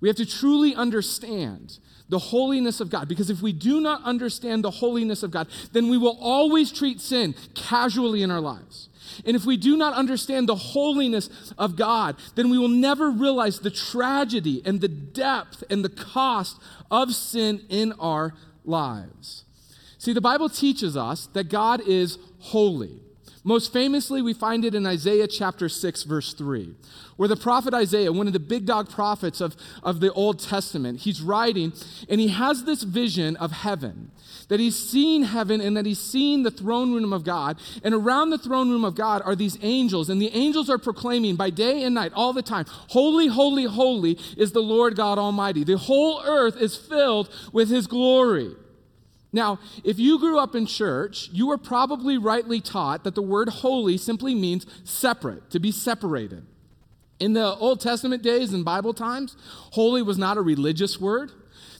We 0.00 0.08
have 0.08 0.16
to 0.16 0.26
truly 0.26 0.74
understand 0.74 1.78
the 2.08 2.18
holiness 2.18 2.80
of 2.80 2.90
God 2.90 3.08
because 3.08 3.30
if 3.30 3.40
we 3.40 3.52
do 3.52 3.80
not 3.80 4.02
understand 4.02 4.62
the 4.62 4.70
holiness 4.70 5.22
of 5.22 5.30
God, 5.30 5.48
then 5.72 5.88
we 5.88 5.98
will 5.98 6.18
always 6.20 6.70
treat 6.70 7.00
sin 7.00 7.34
casually 7.54 8.22
in 8.22 8.30
our 8.30 8.40
lives. 8.40 8.88
And 9.24 9.36
if 9.36 9.44
we 9.44 9.56
do 9.56 9.76
not 9.76 9.94
understand 9.94 10.48
the 10.48 10.54
holiness 10.54 11.52
of 11.56 11.76
God, 11.76 12.16
then 12.34 12.50
we 12.50 12.58
will 12.58 12.68
never 12.68 13.10
realize 13.10 13.60
the 13.60 13.70
tragedy 13.70 14.62
and 14.64 14.80
the 14.80 14.88
depth 14.88 15.62
and 15.70 15.84
the 15.84 15.88
cost 15.88 16.58
of 16.90 17.14
sin 17.14 17.62
in 17.68 17.92
our 17.92 18.34
lives. 18.64 19.44
See, 19.98 20.12
the 20.12 20.20
Bible 20.20 20.48
teaches 20.48 20.96
us 20.96 21.26
that 21.28 21.48
God 21.48 21.80
is 21.86 22.18
holy. 22.38 23.03
Most 23.46 23.74
famously, 23.74 24.22
we 24.22 24.32
find 24.32 24.64
it 24.64 24.74
in 24.74 24.86
Isaiah 24.86 25.26
chapter 25.26 25.68
6, 25.68 26.04
verse 26.04 26.32
3, 26.32 26.74
where 27.16 27.28
the 27.28 27.36
prophet 27.36 27.74
Isaiah, 27.74 28.10
one 28.10 28.26
of 28.26 28.32
the 28.32 28.40
big 28.40 28.64
dog 28.64 28.88
prophets 28.88 29.42
of, 29.42 29.54
of 29.82 30.00
the 30.00 30.10
Old 30.14 30.38
Testament, 30.38 31.00
he's 31.00 31.20
writing 31.20 31.74
and 32.08 32.22
he 32.22 32.28
has 32.28 32.64
this 32.64 32.82
vision 32.82 33.36
of 33.36 33.52
heaven. 33.52 34.10
That 34.48 34.60
he's 34.60 34.76
seen 34.76 35.24
heaven 35.24 35.60
and 35.60 35.76
that 35.76 35.84
he's 35.84 36.00
seen 36.00 36.42
the 36.42 36.50
throne 36.50 36.94
room 36.94 37.12
of 37.12 37.22
God. 37.24 37.58
And 37.82 37.94
around 37.94 38.30
the 38.30 38.38
throne 38.38 38.70
room 38.70 38.84
of 38.84 38.94
God 38.94 39.20
are 39.26 39.36
these 39.36 39.58
angels, 39.60 40.08
and 40.08 40.22
the 40.22 40.34
angels 40.34 40.70
are 40.70 40.78
proclaiming 40.78 41.36
by 41.36 41.50
day 41.50 41.82
and 41.82 41.94
night, 41.94 42.12
all 42.14 42.32
the 42.32 42.42
time, 42.42 42.64
Holy, 42.88 43.26
holy, 43.26 43.64
holy 43.64 44.18
is 44.38 44.52
the 44.52 44.62
Lord 44.62 44.96
God 44.96 45.18
Almighty. 45.18 45.64
The 45.64 45.76
whole 45.76 46.22
earth 46.24 46.56
is 46.56 46.76
filled 46.76 47.28
with 47.52 47.68
his 47.68 47.86
glory. 47.86 48.54
Now, 49.34 49.58
if 49.82 49.98
you 49.98 50.20
grew 50.20 50.38
up 50.38 50.54
in 50.54 50.64
church, 50.64 51.28
you 51.32 51.48
were 51.48 51.58
probably 51.58 52.16
rightly 52.16 52.60
taught 52.60 53.02
that 53.02 53.16
the 53.16 53.22
word 53.22 53.48
holy 53.48 53.98
simply 53.98 54.32
means 54.32 54.64
separate, 54.84 55.50
to 55.50 55.58
be 55.58 55.72
separated. 55.72 56.46
In 57.24 57.32
the 57.32 57.56
Old 57.56 57.80
Testament 57.80 58.22
days 58.22 58.52
and 58.52 58.66
Bible 58.66 58.92
times, 58.92 59.34
holy 59.72 60.02
was 60.02 60.18
not 60.18 60.36
a 60.36 60.42
religious 60.42 61.00
word 61.00 61.32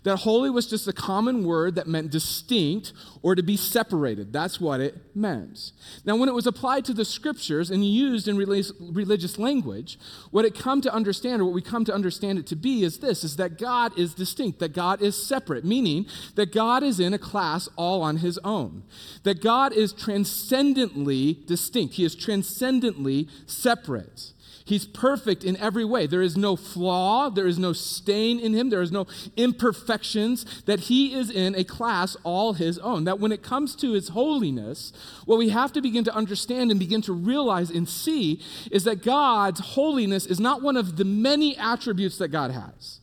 that 0.04 0.18
holy 0.18 0.50
was 0.50 0.66
just 0.66 0.86
a 0.86 0.92
common 0.92 1.44
word 1.44 1.74
that 1.74 1.86
meant 1.86 2.10
distinct 2.10 2.92
or 3.22 3.34
to 3.34 3.42
be 3.42 3.56
separated. 3.56 4.32
That's 4.32 4.60
what 4.60 4.80
it 4.80 4.94
meant. 5.14 5.72
Now, 6.04 6.16
when 6.16 6.28
it 6.28 6.34
was 6.34 6.46
applied 6.46 6.84
to 6.86 6.94
the 6.94 7.06
scriptures 7.06 7.70
and 7.70 7.84
used 7.84 8.28
in 8.28 8.36
religious 8.36 9.38
language, 9.38 9.98
what 10.30 10.44
it 10.44 10.54
come 10.54 10.82
to 10.82 10.92
understand, 10.92 11.40
or 11.40 11.46
what 11.46 11.54
we 11.54 11.62
come 11.62 11.86
to 11.86 11.94
understand 11.94 12.38
it 12.38 12.46
to 12.48 12.56
be, 12.56 12.84
is 12.84 12.98
this: 12.98 13.24
is 13.24 13.36
that 13.36 13.58
God 13.58 13.98
is 13.98 14.14
distinct, 14.14 14.58
that 14.58 14.74
God 14.74 15.00
is 15.00 15.26
separate, 15.26 15.64
meaning 15.64 16.06
that 16.34 16.52
God 16.52 16.82
is 16.82 17.00
in 17.00 17.14
a 17.14 17.18
class 17.18 17.68
all 17.76 18.02
on 18.02 18.18
His 18.18 18.38
own, 18.44 18.84
that 19.22 19.42
God 19.42 19.72
is 19.72 19.92
transcendently 19.92 21.38
distinct. 21.46 21.94
He 21.94 22.04
is 22.04 22.14
transcendently 22.14 23.28
separate. 23.46 24.32
He's 24.66 24.86
perfect 24.86 25.44
in 25.44 25.58
every 25.58 25.84
way. 25.84 26.06
There 26.06 26.22
is 26.22 26.38
no 26.38 26.56
flaw, 26.56 27.28
there 27.28 27.46
is 27.46 27.58
no 27.58 27.74
stain 27.74 28.40
in 28.40 28.54
him, 28.54 28.70
there 28.70 28.80
is 28.80 28.90
no 28.90 29.06
imperfections, 29.36 30.62
that 30.62 30.80
he 30.80 31.12
is 31.12 31.30
in 31.30 31.54
a 31.54 31.64
class 31.64 32.16
all 32.24 32.54
his 32.54 32.78
own. 32.78 33.04
That 33.04 33.20
when 33.20 33.30
it 33.30 33.42
comes 33.42 33.76
to 33.76 33.92
his 33.92 34.08
holiness, 34.08 34.94
what 35.26 35.36
we 35.36 35.50
have 35.50 35.70
to 35.74 35.82
begin 35.82 36.02
to 36.04 36.14
understand 36.14 36.70
and 36.70 36.80
begin 36.80 37.02
to 37.02 37.12
realize 37.12 37.68
and 37.70 37.86
see 37.86 38.40
is 38.70 38.84
that 38.84 39.02
God's 39.02 39.60
holiness 39.60 40.24
is 40.24 40.40
not 40.40 40.62
one 40.62 40.78
of 40.78 40.96
the 40.96 41.04
many 41.04 41.54
attributes 41.58 42.16
that 42.16 42.28
God 42.28 42.50
has. 42.50 43.00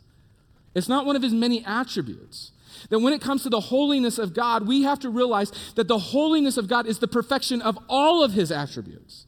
It's 0.73 0.89
not 0.89 1.05
one 1.05 1.15
of 1.15 1.21
his 1.21 1.33
many 1.33 1.63
attributes. 1.63 2.53
That 2.89 2.99
when 2.99 3.13
it 3.13 3.21
comes 3.21 3.43
to 3.43 3.49
the 3.49 3.59
holiness 3.59 4.17
of 4.17 4.33
God, 4.33 4.65
we 4.65 4.81
have 4.81 4.99
to 5.01 5.11
realize 5.11 5.51
that 5.75 5.87
the 5.87 5.99
holiness 5.99 6.57
of 6.57 6.67
God 6.67 6.87
is 6.87 6.97
the 6.97 7.07
perfection 7.07 7.61
of 7.61 7.77
all 7.87 8.23
of 8.23 8.33
his 8.33 8.51
attributes 8.51 9.27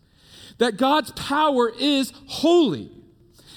that 0.58 0.78
God's 0.78 1.12
power 1.12 1.72
is 1.80 2.14
holy, 2.28 2.92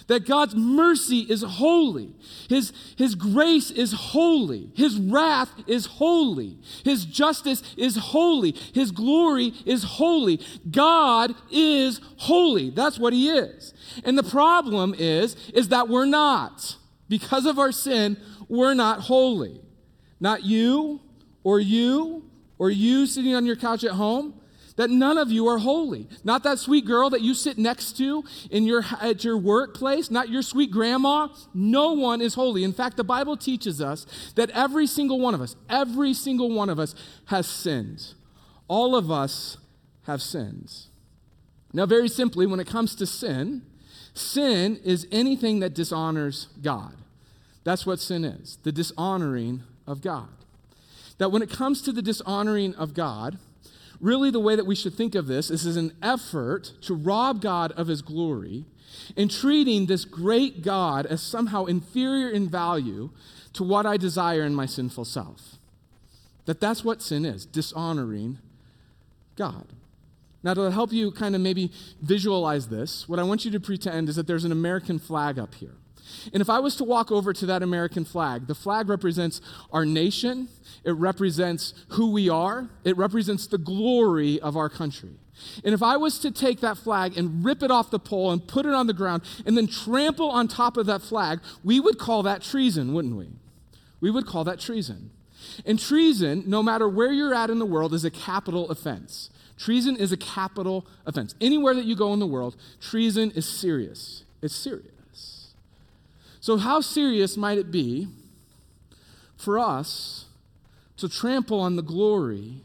that 0.06 0.26
God's 0.26 0.54
mercy 0.54 1.20
is 1.20 1.42
holy, 1.42 2.14
His, 2.48 2.72
His 2.96 3.14
grace 3.14 3.70
is 3.70 3.92
holy, 3.92 4.70
His 4.74 4.98
wrath 4.98 5.50
is 5.66 5.86
holy, 5.86 6.58
His 6.84 7.04
justice 7.04 7.62
is 7.76 7.96
holy, 7.96 8.52
His 8.72 8.90
glory 8.90 9.52
is 9.64 9.82
holy. 9.82 10.40
God 10.70 11.34
is 11.50 12.00
holy. 12.16 12.70
That's 12.70 12.98
what 12.98 13.12
He 13.12 13.28
is. 13.28 13.74
And 14.04 14.16
the 14.16 14.22
problem 14.22 14.94
is, 14.96 15.36
is 15.54 15.68
that 15.68 15.88
we're 15.88 16.06
not. 16.06 16.76
Because 17.08 17.46
of 17.46 17.58
our 17.58 17.72
sin, 17.72 18.16
we're 18.48 18.74
not 18.74 19.00
holy. 19.00 19.60
Not 20.18 20.44
you, 20.44 21.00
or 21.44 21.60
you, 21.60 22.24
or 22.58 22.70
you 22.70 23.06
sitting 23.06 23.34
on 23.34 23.44
your 23.46 23.56
couch 23.56 23.84
at 23.84 23.92
home 23.92 24.34
that 24.76 24.90
none 24.90 25.18
of 25.18 25.30
you 25.30 25.46
are 25.48 25.58
holy. 25.58 26.06
Not 26.22 26.42
that 26.44 26.58
sweet 26.58 26.84
girl 26.84 27.10
that 27.10 27.22
you 27.22 27.34
sit 27.34 27.58
next 27.58 27.96
to 27.96 28.24
in 28.50 28.64
your, 28.64 28.84
at 29.00 29.24
your 29.24 29.36
workplace, 29.36 30.10
not 30.10 30.28
your 30.28 30.42
sweet 30.42 30.70
grandma. 30.70 31.28
No 31.54 31.92
one 31.92 32.20
is 32.20 32.34
holy. 32.34 32.62
In 32.62 32.72
fact, 32.72 32.96
the 32.96 33.04
Bible 33.04 33.36
teaches 33.36 33.80
us 33.80 34.06
that 34.36 34.50
every 34.50 34.86
single 34.86 35.18
one 35.18 35.34
of 35.34 35.40
us, 35.40 35.56
every 35.68 36.14
single 36.14 36.50
one 36.50 36.68
of 36.70 36.78
us 36.78 36.94
has 37.26 37.46
sinned. 37.46 38.14
All 38.68 38.94
of 38.94 39.10
us 39.10 39.56
have 40.04 40.22
sins. 40.22 40.88
Now, 41.72 41.86
very 41.86 42.08
simply, 42.08 42.46
when 42.46 42.60
it 42.60 42.66
comes 42.66 42.94
to 42.96 43.06
sin, 43.06 43.62
sin 44.14 44.80
is 44.84 45.06
anything 45.10 45.60
that 45.60 45.74
dishonors 45.74 46.48
God. 46.62 46.94
That's 47.64 47.84
what 47.84 47.98
sin 47.98 48.24
is 48.24 48.58
the 48.62 48.72
dishonoring 48.72 49.62
of 49.86 50.00
God. 50.00 50.28
That 51.18 51.32
when 51.32 51.42
it 51.42 51.50
comes 51.50 51.82
to 51.82 51.92
the 51.92 52.02
dishonoring 52.02 52.74
of 52.74 52.94
God, 52.94 53.38
Really, 54.00 54.30
the 54.30 54.40
way 54.40 54.56
that 54.56 54.66
we 54.66 54.74
should 54.74 54.94
think 54.94 55.14
of 55.14 55.26
this 55.26 55.50
is 55.50 55.66
as 55.66 55.76
an 55.76 55.92
effort 56.02 56.72
to 56.82 56.94
rob 56.94 57.40
God 57.40 57.72
of 57.72 57.88
his 57.88 58.02
glory 58.02 58.64
and 59.16 59.30
treating 59.30 59.86
this 59.86 60.04
great 60.04 60.62
God 60.62 61.06
as 61.06 61.22
somehow 61.22 61.64
inferior 61.64 62.28
in 62.28 62.48
value 62.48 63.10
to 63.54 63.64
what 63.64 63.86
I 63.86 63.96
desire 63.96 64.42
in 64.42 64.54
my 64.54 64.66
sinful 64.66 65.04
self. 65.04 65.56
That 66.44 66.60
that's 66.60 66.84
what 66.84 67.02
sin 67.02 67.24
is, 67.24 67.46
dishonoring 67.46 68.38
God. 69.36 69.66
Now, 70.42 70.54
to 70.54 70.70
help 70.70 70.92
you 70.92 71.10
kind 71.10 71.34
of 71.34 71.40
maybe 71.40 71.72
visualize 72.00 72.68
this, 72.68 73.08
what 73.08 73.18
I 73.18 73.24
want 73.24 73.44
you 73.44 73.50
to 73.50 73.60
pretend 73.60 74.08
is 74.08 74.16
that 74.16 74.26
there's 74.26 74.44
an 74.44 74.52
American 74.52 74.98
flag 74.98 75.38
up 75.38 75.54
here. 75.54 75.74
And 76.32 76.40
if 76.40 76.50
I 76.50 76.58
was 76.58 76.76
to 76.76 76.84
walk 76.84 77.10
over 77.10 77.32
to 77.32 77.46
that 77.46 77.62
American 77.62 78.04
flag, 78.04 78.46
the 78.46 78.54
flag 78.54 78.88
represents 78.88 79.40
our 79.72 79.84
nation, 79.84 80.48
it 80.84 80.92
represents 80.92 81.74
who 81.90 82.10
we 82.10 82.28
are, 82.28 82.68
it 82.84 82.96
represents 82.96 83.46
the 83.46 83.58
glory 83.58 84.40
of 84.40 84.56
our 84.56 84.68
country. 84.68 85.16
And 85.64 85.74
if 85.74 85.82
I 85.82 85.96
was 85.96 86.18
to 86.20 86.30
take 86.30 86.60
that 86.60 86.78
flag 86.78 87.16
and 87.16 87.44
rip 87.44 87.62
it 87.62 87.70
off 87.70 87.90
the 87.90 87.98
pole 87.98 88.32
and 88.32 88.46
put 88.46 88.66
it 88.66 88.72
on 88.72 88.86
the 88.86 88.94
ground 88.94 89.22
and 89.44 89.56
then 89.56 89.66
trample 89.66 90.30
on 90.30 90.48
top 90.48 90.76
of 90.76 90.86
that 90.86 91.02
flag, 91.02 91.40
we 91.62 91.78
would 91.78 91.98
call 91.98 92.22
that 92.22 92.42
treason, 92.42 92.94
wouldn't 92.94 93.16
we? 93.16 93.28
We 94.00 94.10
would 94.10 94.26
call 94.26 94.44
that 94.44 94.60
treason. 94.60 95.10
And 95.64 95.78
treason, 95.78 96.44
no 96.46 96.62
matter 96.62 96.88
where 96.88 97.12
you're 97.12 97.34
at 97.34 97.50
in 97.50 97.58
the 97.58 97.66
world, 97.66 97.92
is 97.94 98.04
a 98.04 98.10
capital 98.10 98.70
offense. 98.70 99.30
Treason 99.58 99.96
is 99.96 100.12
a 100.12 100.16
capital 100.16 100.86
offense. 101.06 101.34
Anywhere 101.40 101.74
that 101.74 101.84
you 101.84 101.96
go 101.96 102.12
in 102.12 102.18
the 102.18 102.26
world, 102.26 102.56
treason 102.80 103.30
is 103.32 103.46
serious. 103.46 104.24
It's 104.42 104.54
serious. 104.54 104.95
So, 106.46 106.58
how 106.58 106.80
serious 106.80 107.36
might 107.36 107.58
it 107.58 107.72
be 107.72 108.06
for 109.36 109.58
us 109.58 110.26
to 110.96 111.08
trample 111.08 111.58
on 111.58 111.74
the 111.74 111.82
glory 111.82 112.60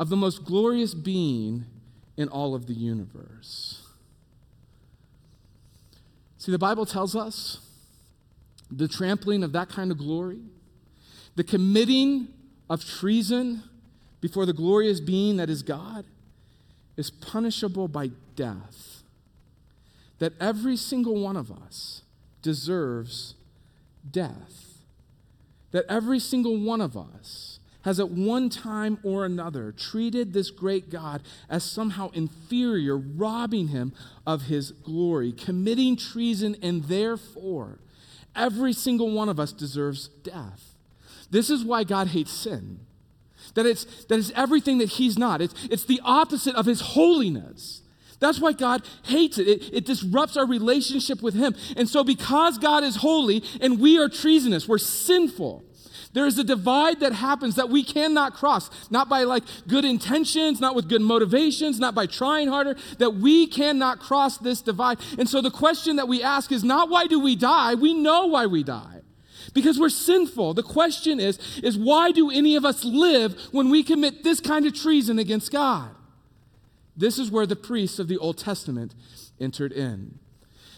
of 0.00 0.08
the 0.08 0.16
most 0.16 0.44
glorious 0.44 0.92
being 0.92 1.66
in 2.16 2.28
all 2.28 2.52
of 2.56 2.66
the 2.66 2.72
universe? 2.72 3.80
See, 6.38 6.50
the 6.50 6.58
Bible 6.58 6.84
tells 6.84 7.14
us 7.14 7.60
the 8.72 8.88
trampling 8.88 9.44
of 9.44 9.52
that 9.52 9.68
kind 9.68 9.92
of 9.92 9.98
glory, 9.98 10.40
the 11.36 11.44
committing 11.44 12.26
of 12.68 12.84
treason 12.84 13.62
before 14.20 14.46
the 14.46 14.52
glorious 14.52 14.98
being 14.98 15.36
that 15.36 15.48
is 15.48 15.62
God, 15.62 16.06
is 16.96 17.10
punishable 17.10 17.86
by 17.86 18.10
death. 18.34 19.04
That 20.18 20.32
every 20.40 20.76
single 20.76 21.22
one 21.22 21.36
of 21.36 21.52
us 21.52 22.02
deserves 22.42 23.34
death. 24.10 24.84
That 25.72 25.84
every 25.88 26.18
single 26.18 26.58
one 26.58 26.80
of 26.80 26.96
us 26.96 27.58
has 27.82 28.00
at 28.00 28.10
one 28.10 28.48
time 28.50 28.98
or 29.04 29.24
another 29.24 29.72
treated 29.72 30.32
this 30.32 30.50
great 30.50 30.90
God 30.90 31.22
as 31.48 31.62
somehow 31.62 32.10
inferior, 32.10 32.96
robbing 32.96 33.68
him 33.68 33.92
of 34.26 34.42
his 34.42 34.72
glory, 34.72 35.32
committing 35.32 35.96
treason, 35.96 36.56
and 36.62 36.84
therefore 36.84 37.78
every 38.34 38.72
single 38.72 39.12
one 39.12 39.28
of 39.28 39.38
us 39.38 39.52
deserves 39.52 40.08
death. 40.08 40.74
This 41.30 41.48
is 41.48 41.64
why 41.64 41.84
God 41.84 42.08
hates 42.08 42.32
sin. 42.32 42.80
That 43.54 43.66
it's, 43.66 44.04
that 44.06 44.18
it's 44.18 44.32
everything 44.34 44.78
that 44.78 44.90
he's 44.90 45.16
not. 45.16 45.40
It's, 45.40 45.54
it's 45.70 45.84
the 45.84 46.00
opposite 46.04 46.54
of 46.56 46.66
his 46.66 46.80
holiness. 46.80 47.82
That's 48.18 48.40
why 48.40 48.52
God 48.52 48.82
hates 49.04 49.38
it. 49.38 49.48
it. 49.48 49.74
It 49.74 49.86
disrupts 49.86 50.36
our 50.36 50.46
relationship 50.46 51.22
with 51.22 51.34
Him. 51.34 51.54
And 51.76 51.88
so, 51.88 52.02
because 52.02 52.58
God 52.58 52.84
is 52.84 52.96
holy 52.96 53.42
and 53.60 53.78
we 53.80 53.98
are 53.98 54.08
treasonous, 54.08 54.66
we're 54.66 54.78
sinful, 54.78 55.64
there 56.12 56.26
is 56.26 56.38
a 56.38 56.44
divide 56.44 57.00
that 57.00 57.12
happens 57.12 57.56
that 57.56 57.68
we 57.68 57.84
cannot 57.84 58.32
cross. 58.32 58.70
Not 58.90 59.10
by 59.10 59.24
like 59.24 59.42
good 59.68 59.84
intentions, 59.84 60.60
not 60.60 60.74
with 60.74 60.88
good 60.88 61.02
motivations, 61.02 61.78
not 61.78 61.94
by 61.94 62.06
trying 62.06 62.48
harder, 62.48 62.76
that 62.98 63.16
we 63.16 63.46
cannot 63.46 64.00
cross 64.00 64.38
this 64.38 64.62
divide. 64.62 64.98
And 65.18 65.28
so, 65.28 65.42
the 65.42 65.50
question 65.50 65.96
that 65.96 66.08
we 66.08 66.22
ask 66.22 66.52
is 66.52 66.64
not 66.64 66.88
why 66.88 67.06
do 67.06 67.20
we 67.20 67.36
die? 67.36 67.74
We 67.74 67.92
know 67.92 68.26
why 68.26 68.46
we 68.46 68.62
die 68.62 69.02
because 69.52 69.78
we're 69.78 69.88
sinful. 69.88 70.54
The 70.54 70.62
question 70.62 71.18
is, 71.18 71.38
is 71.62 71.78
why 71.78 72.12
do 72.12 72.30
any 72.30 72.56
of 72.56 72.64
us 72.64 72.84
live 72.84 73.38
when 73.52 73.70
we 73.70 73.82
commit 73.82 74.22
this 74.22 74.40
kind 74.40 74.66
of 74.66 74.74
treason 74.74 75.18
against 75.18 75.50
God? 75.50 75.95
This 76.96 77.18
is 77.18 77.30
where 77.30 77.46
the 77.46 77.56
priests 77.56 77.98
of 77.98 78.08
the 78.08 78.18
Old 78.18 78.38
Testament 78.38 78.94
entered 79.38 79.72
in. 79.72 80.18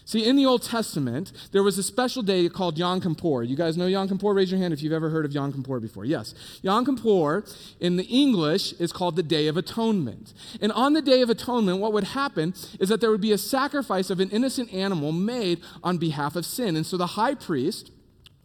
See, 0.08 0.24
in 0.24 0.36
the 0.36 0.46
Old 0.46 0.62
Testament, 0.62 1.32
there 1.52 1.62
was 1.62 1.76
a 1.76 1.82
special 1.82 2.22
day 2.22 2.48
called 2.48 2.78
Yom 2.78 2.98
Kippur. 2.98 3.42
You 3.42 3.54
guys 3.54 3.76
know 3.76 3.84
Yom 3.84 4.08
Kippur? 4.08 4.32
Raise 4.32 4.50
your 4.50 4.58
hand 4.58 4.72
if 4.72 4.82
you've 4.82 4.94
ever 4.94 5.10
heard 5.10 5.26
of 5.26 5.32
Yom 5.32 5.52
Kippur 5.52 5.80
before. 5.80 6.06
Yes. 6.06 6.32
Yom 6.62 6.86
Kippur, 6.86 7.44
in 7.78 7.96
the 7.96 8.04
English, 8.04 8.72
is 8.80 8.90
called 8.90 9.16
the 9.16 9.22
Day 9.22 9.48
of 9.48 9.58
Atonement. 9.58 10.32
And 10.62 10.72
on 10.72 10.94
the 10.94 11.02
Day 11.02 11.20
of 11.20 11.28
Atonement, 11.28 11.78
what 11.78 11.92
would 11.92 12.04
happen 12.04 12.54
is 12.80 12.88
that 12.88 13.02
there 13.02 13.10
would 13.10 13.20
be 13.20 13.32
a 13.32 13.38
sacrifice 13.38 14.08
of 14.08 14.18
an 14.18 14.30
innocent 14.30 14.72
animal 14.72 15.12
made 15.12 15.60
on 15.84 15.98
behalf 15.98 16.36
of 16.36 16.46
sin. 16.46 16.74
And 16.74 16.86
so 16.86 16.96
the 16.96 17.08
high 17.08 17.34
priest 17.34 17.90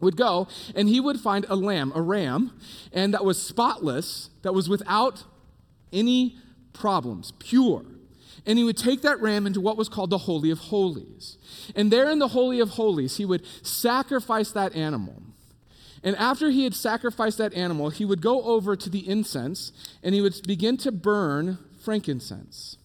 would 0.00 0.18
go 0.18 0.46
and 0.76 0.86
he 0.86 1.00
would 1.00 1.18
find 1.18 1.46
a 1.48 1.56
lamb, 1.56 1.92
a 1.94 2.02
ram, 2.02 2.52
and 2.92 3.14
that 3.14 3.24
was 3.24 3.40
spotless, 3.40 4.28
that 4.42 4.52
was 4.52 4.68
without 4.68 5.24
any 5.94 6.36
problems, 6.74 7.32
pure. 7.38 7.84
And 8.46 8.58
he 8.58 8.64
would 8.64 8.76
take 8.76 9.00
that 9.02 9.20
ram 9.22 9.46
into 9.46 9.60
what 9.60 9.78
was 9.78 9.88
called 9.88 10.10
the 10.10 10.18
Holy 10.18 10.50
of 10.50 10.58
Holies. 10.58 11.38
And 11.74 11.90
there 11.90 12.10
in 12.10 12.18
the 12.18 12.28
Holy 12.28 12.60
of 12.60 12.70
Holies, 12.70 13.16
he 13.16 13.24
would 13.24 13.46
sacrifice 13.64 14.50
that 14.50 14.74
animal. 14.74 15.22
And 16.02 16.14
after 16.16 16.50
he 16.50 16.64
had 16.64 16.74
sacrificed 16.74 17.38
that 17.38 17.54
animal, 17.54 17.88
he 17.88 18.04
would 18.04 18.20
go 18.20 18.42
over 18.42 18.76
to 18.76 18.90
the 18.90 19.08
incense 19.08 19.72
and 20.02 20.14
he 20.14 20.20
would 20.20 20.34
begin 20.46 20.76
to 20.78 20.92
burn 20.92 21.58
frankincense. 21.80 22.76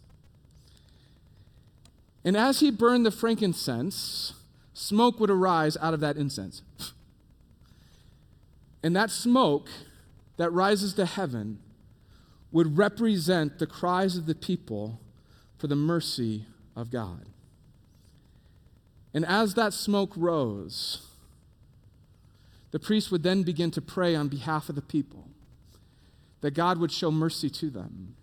And 2.23 2.37
as 2.37 2.61
he 2.61 2.71
burned 2.71 3.05
the 3.05 3.11
frankincense, 3.11 4.33
smoke 4.73 5.19
would 5.19 5.29
arise 5.29 5.75
out 5.81 5.93
of 5.93 5.99
that 5.99 6.15
incense. 6.15 6.61
And 8.81 8.95
that 8.95 9.09
smoke 9.09 9.67
that 10.37 10.51
rises 10.51 10.93
to 10.93 11.05
heaven 11.05 11.59
would 12.51 12.77
represent 12.77 13.59
the 13.59 13.67
cries 13.67 14.17
of 14.17 14.25
the 14.25 14.35
people 14.35 14.99
for 15.57 15.67
the 15.67 15.75
mercy 15.75 16.45
of 16.75 16.89
God. 16.89 17.25
And 19.13 19.25
as 19.25 19.53
that 19.55 19.73
smoke 19.73 20.13
rose, 20.15 21.05
the 22.71 22.79
priest 22.79 23.11
would 23.11 23.23
then 23.23 23.43
begin 23.43 23.71
to 23.71 23.81
pray 23.81 24.15
on 24.15 24.27
behalf 24.27 24.69
of 24.69 24.75
the 24.75 24.81
people 24.81 25.27
that 26.41 26.51
God 26.51 26.77
would 26.77 26.91
show 26.91 27.11
mercy 27.11 27.49
to 27.49 27.69
them. 27.69 28.15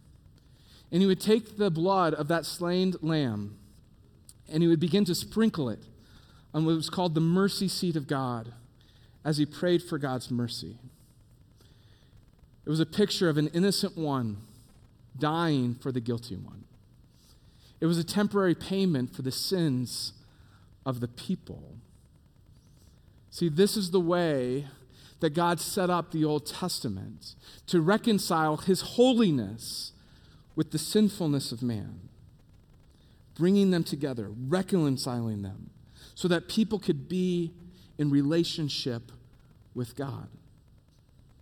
And 0.90 1.02
he 1.02 1.06
would 1.06 1.21
take 1.21 1.56
the 1.56 1.71
blood 1.71 2.14
of 2.14 2.28
that 2.28 2.47
slain 2.47 2.95
lamb 3.02 3.59
and 4.49 4.62
he 4.62 4.68
would 4.68 4.80
begin 4.80 5.04
to 5.06 5.14
sprinkle 5.14 5.68
it 5.68 5.83
on 6.54 6.64
what 6.64 6.76
was 6.76 6.88
called 6.88 7.14
the 7.14 7.21
mercy 7.21 7.68
seat 7.68 7.97
of 7.97 8.06
God 8.06 8.52
as 9.25 9.38
he 9.38 9.45
prayed 9.45 9.83
for 9.83 9.99
God's 9.99 10.30
mercy. 10.30 10.78
It 12.66 12.70
was 12.70 12.80
a 12.80 12.87
picture 12.87 13.28
of 13.28 13.38
an 13.38 13.46
innocent 13.49 13.96
one 13.96 14.38
dying 15.18 15.76
for 15.76 15.92
the 15.92 16.00
guilty 16.00 16.37
one. 16.37 16.64
It 17.80 17.87
was 17.87 17.96
a 17.96 18.04
temporary 18.04 18.54
payment 18.54 19.14
for 19.14 19.23
the 19.23 19.30
sins 19.30 20.12
of 20.85 21.00
the 21.00 21.08
people. 21.08 21.76
See, 23.30 23.49
this 23.49 23.76
is 23.76 23.92
the 23.92 24.00
way 24.00 24.66
that 25.20 25.30
God 25.30 25.61
set 25.61 25.90
up 25.90 26.11
the 26.11 26.25
Old 26.25 26.46
Testament 26.46 27.35
to 27.66 27.80
reconcile 27.80 28.56
his 28.56 28.80
holiness 28.80 29.92
with 30.56 30.73
the 30.73 30.78
sinfulness 30.78 31.52
of 31.52 31.62
man, 31.62 32.08
bringing 33.35 33.70
them 33.70 33.85
together, 33.85 34.30
reconciling 34.30 35.42
them, 35.42 35.70
so 36.14 36.28
that 36.28 36.49
people 36.49 36.78
could 36.78 37.08
be 37.08 37.52
in 37.99 38.11
relationship 38.11 39.12
with 39.75 39.94
God. 39.94 40.28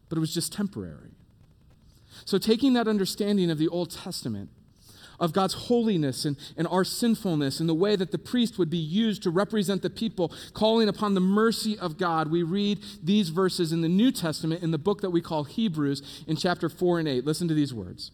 But 0.08 0.18
it 0.18 0.20
was 0.20 0.34
just 0.34 0.52
temporary. 0.52 1.13
So, 2.24 2.38
taking 2.38 2.74
that 2.74 2.88
understanding 2.88 3.50
of 3.50 3.58
the 3.58 3.68
Old 3.68 3.90
Testament, 3.90 4.50
of 5.20 5.32
God's 5.32 5.54
holiness 5.54 6.24
and, 6.24 6.36
and 6.56 6.66
our 6.68 6.84
sinfulness 6.84 7.60
and 7.60 7.68
the 7.68 7.74
way 7.74 7.96
that 7.96 8.10
the 8.10 8.18
priest 8.18 8.58
would 8.58 8.70
be 8.70 8.78
used 8.78 9.22
to 9.22 9.30
represent 9.30 9.82
the 9.82 9.90
people, 9.90 10.32
calling 10.52 10.88
upon 10.88 11.14
the 11.14 11.20
mercy 11.20 11.78
of 11.78 11.98
God. 11.98 12.30
We 12.30 12.42
read 12.42 12.80
these 13.02 13.28
verses 13.28 13.72
in 13.72 13.80
the 13.80 13.88
New 13.88 14.10
Testament 14.10 14.62
in 14.62 14.70
the 14.70 14.78
book 14.78 15.00
that 15.02 15.10
we 15.10 15.20
call 15.20 15.44
Hebrews 15.44 16.24
in 16.26 16.36
chapter 16.36 16.68
4 16.68 17.00
and 17.00 17.08
8. 17.08 17.24
Listen 17.24 17.48
to 17.48 17.54
these 17.54 17.72
words. 17.72 18.10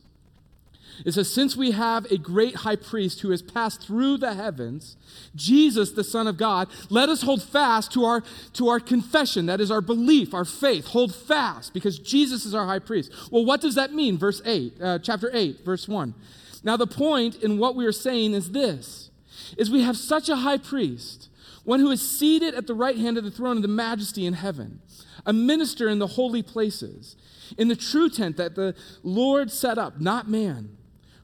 It 1.05 1.13
says, 1.13 1.33
Since 1.33 1.57
we 1.57 1.71
have 1.73 2.05
a 2.07 2.19
great 2.19 2.57
high 2.57 2.77
priest 2.77 3.21
who 3.21 3.31
has 3.31 3.43
passed 3.43 3.83
through 3.83 4.19
the 4.19 4.35
heavens, 4.35 4.97
Jesus, 5.35 5.93
the 5.93 6.05
Son 6.05 6.27
of 6.27 6.37
God, 6.37 6.69
let 6.89 7.09
us 7.09 7.23
hold 7.23 7.43
fast 7.43 7.93
to 7.93 8.05
our, 8.05 8.23
to 8.55 8.69
our 8.69 8.81
confession. 8.81 9.47
That 9.47 9.61
is 9.61 9.71
our 9.71 9.81
belief, 9.81 10.35
our 10.35 10.45
faith. 10.45 10.87
Hold 10.89 11.15
fast 11.15 11.73
because 11.73 11.99
Jesus 11.99 12.45
is 12.45 12.55
our 12.55 12.67
high 12.67 12.79
priest. 12.79 13.13
Well, 13.31 13.45
what 13.45 13.61
does 13.61 13.75
that 13.77 13.93
mean? 13.93 14.19
Verse 14.19 14.43
8, 14.45 14.75
uh, 14.81 14.99
chapter 14.99 15.31
8, 15.33 15.65
verse 15.65 15.89
1. 15.89 16.15
Now, 16.63 16.77
the 16.77 16.87
point 16.87 17.37
in 17.37 17.59
what 17.59 17.75
we 17.75 17.87
are 17.87 17.93
saying 17.93 18.35
is 18.35 18.51
this 18.51 19.11
is 19.57 19.71
we 19.71 19.83
have 19.83 19.97
such 19.97 20.29
a 20.29 20.37
high 20.37 20.59
priest, 20.59 21.29
one 21.65 21.81
who 21.81 21.91
is 21.91 22.09
seated 22.09 22.55
at 22.55 22.67
the 22.67 22.75
right 22.75 22.97
hand 22.97 23.19
of 23.19 23.25
the 23.25 23.31
throne 23.31 23.57
of 23.57 23.63
the 23.63 23.69
majesty 23.69 24.27
in 24.27 24.35
heaven, 24.35 24.81
a 25.27 25.33
minister 25.33 25.89
in 25.89 25.99
the 25.99 26.07
holy 26.07 26.43
places, 26.43 27.17
in 27.59 27.69
the 27.69 27.77
true 27.77 28.09
tent 28.09 28.37
that 28.37 28.55
the 28.55 28.75
Lord 29.03 29.51
set 29.51 29.79
up, 29.79 30.01
not 30.01 30.29
man. 30.29 30.77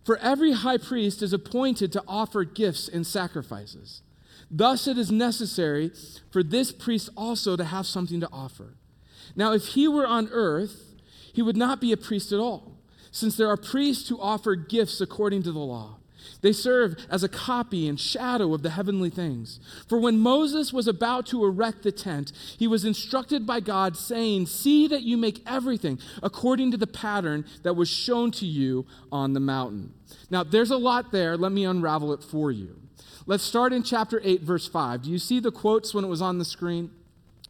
For 0.07 0.17
every 0.19 0.53
high 0.53 0.79
priest 0.79 1.21
is 1.21 1.33
appointed 1.33 1.91
to 1.93 2.05
offer 2.07 2.45
gifts 2.45 2.87
and 2.87 3.05
sacrifices. 3.05 4.03
Thus, 4.49 4.87
it 4.87 4.97
is 4.97 5.11
necessary 5.11 5.91
for 6.31 6.45
this 6.45 6.71
priest 6.71 7.11
also 7.17 7.57
to 7.57 7.65
have 7.65 7.87
something 7.87 8.21
to 8.21 8.29
offer. 8.33 8.75
Now, 9.35 9.53
if 9.53 9.67
he 9.69 9.89
were 9.89 10.07
on 10.07 10.29
earth, 10.31 10.95
he 11.33 11.43
would 11.43 11.57
not 11.57 11.81
be 11.81 11.91
a 11.91 11.97
priest 11.97 12.31
at 12.31 12.39
all 12.39 12.79
since 13.11 13.37
there 13.37 13.49
are 13.49 13.57
priests 13.57 14.09
who 14.09 14.21
offer 14.21 14.55
gifts 14.55 15.01
according 15.01 15.43
to 15.43 15.51
the 15.51 15.59
law. 15.59 15.97
They 16.43 16.53
serve 16.53 16.97
as 17.11 17.23
a 17.23 17.29
copy 17.29 17.89
and 17.89 17.99
shadow 17.99 18.55
of 18.55 18.63
the 18.63 18.71
heavenly 18.71 19.11
things. 19.11 19.61
For 19.89 19.99
when 19.99 20.19
Moses 20.19 20.73
was 20.73 20.89
about 20.89 21.27
to 21.27 21.45
erect 21.45 21.83
the 21.83 21.93
tent, 21.93 22.33
he 22.59 22.67
was 22.67 22.85
instructed 22.85 23.47
by 23.47 23.61
God, 23.61 23.97
saying, 23.97 24.47
See 24.47 24.87
that 24.89 25.03
you 25.03 25.17
make 25.17 25.43
everything 25.47 25.99
according 26.23 26.71
to 26.73 26.77
the 26.77 26.87
pattern 26.87 27.45
that 27.63 27.75
was 27.75 27.89
shown 27.89 28.31
to 28.33 28.47
you 28.47 28.87
on 29.11 29.33
the 29.33 29.41
mountain. 29.41 29.95
Now, 30.31 30.43
there's 30.43 30.71
a 30.71 30.77
lot 30.77 31.13
there. 31.13 31.37
Let 31.37 31.53
me 31.53 31.65
unravel 31.65 32.13
it 32.13 32.23
for 32.23 32.51
you. 32.51 32.77
Let's 33.27 33.43
start 33.43 33.73
in 33.73 33.83
chapter 33.83 34.21
8, 34.23 34.43
verse 34.43 34.69
5. 34.69 35.03
Do 35.03 35.11
you 35.11 35.19
see 35.19 35.41
the 35.41 35.51
quotes 35.51 35.93
when 35.93 36.05
it 36.05 36.09
was 36.09 36.23
on 36.23 36.39
the 36.39 36.45
screen? 36.45 36.91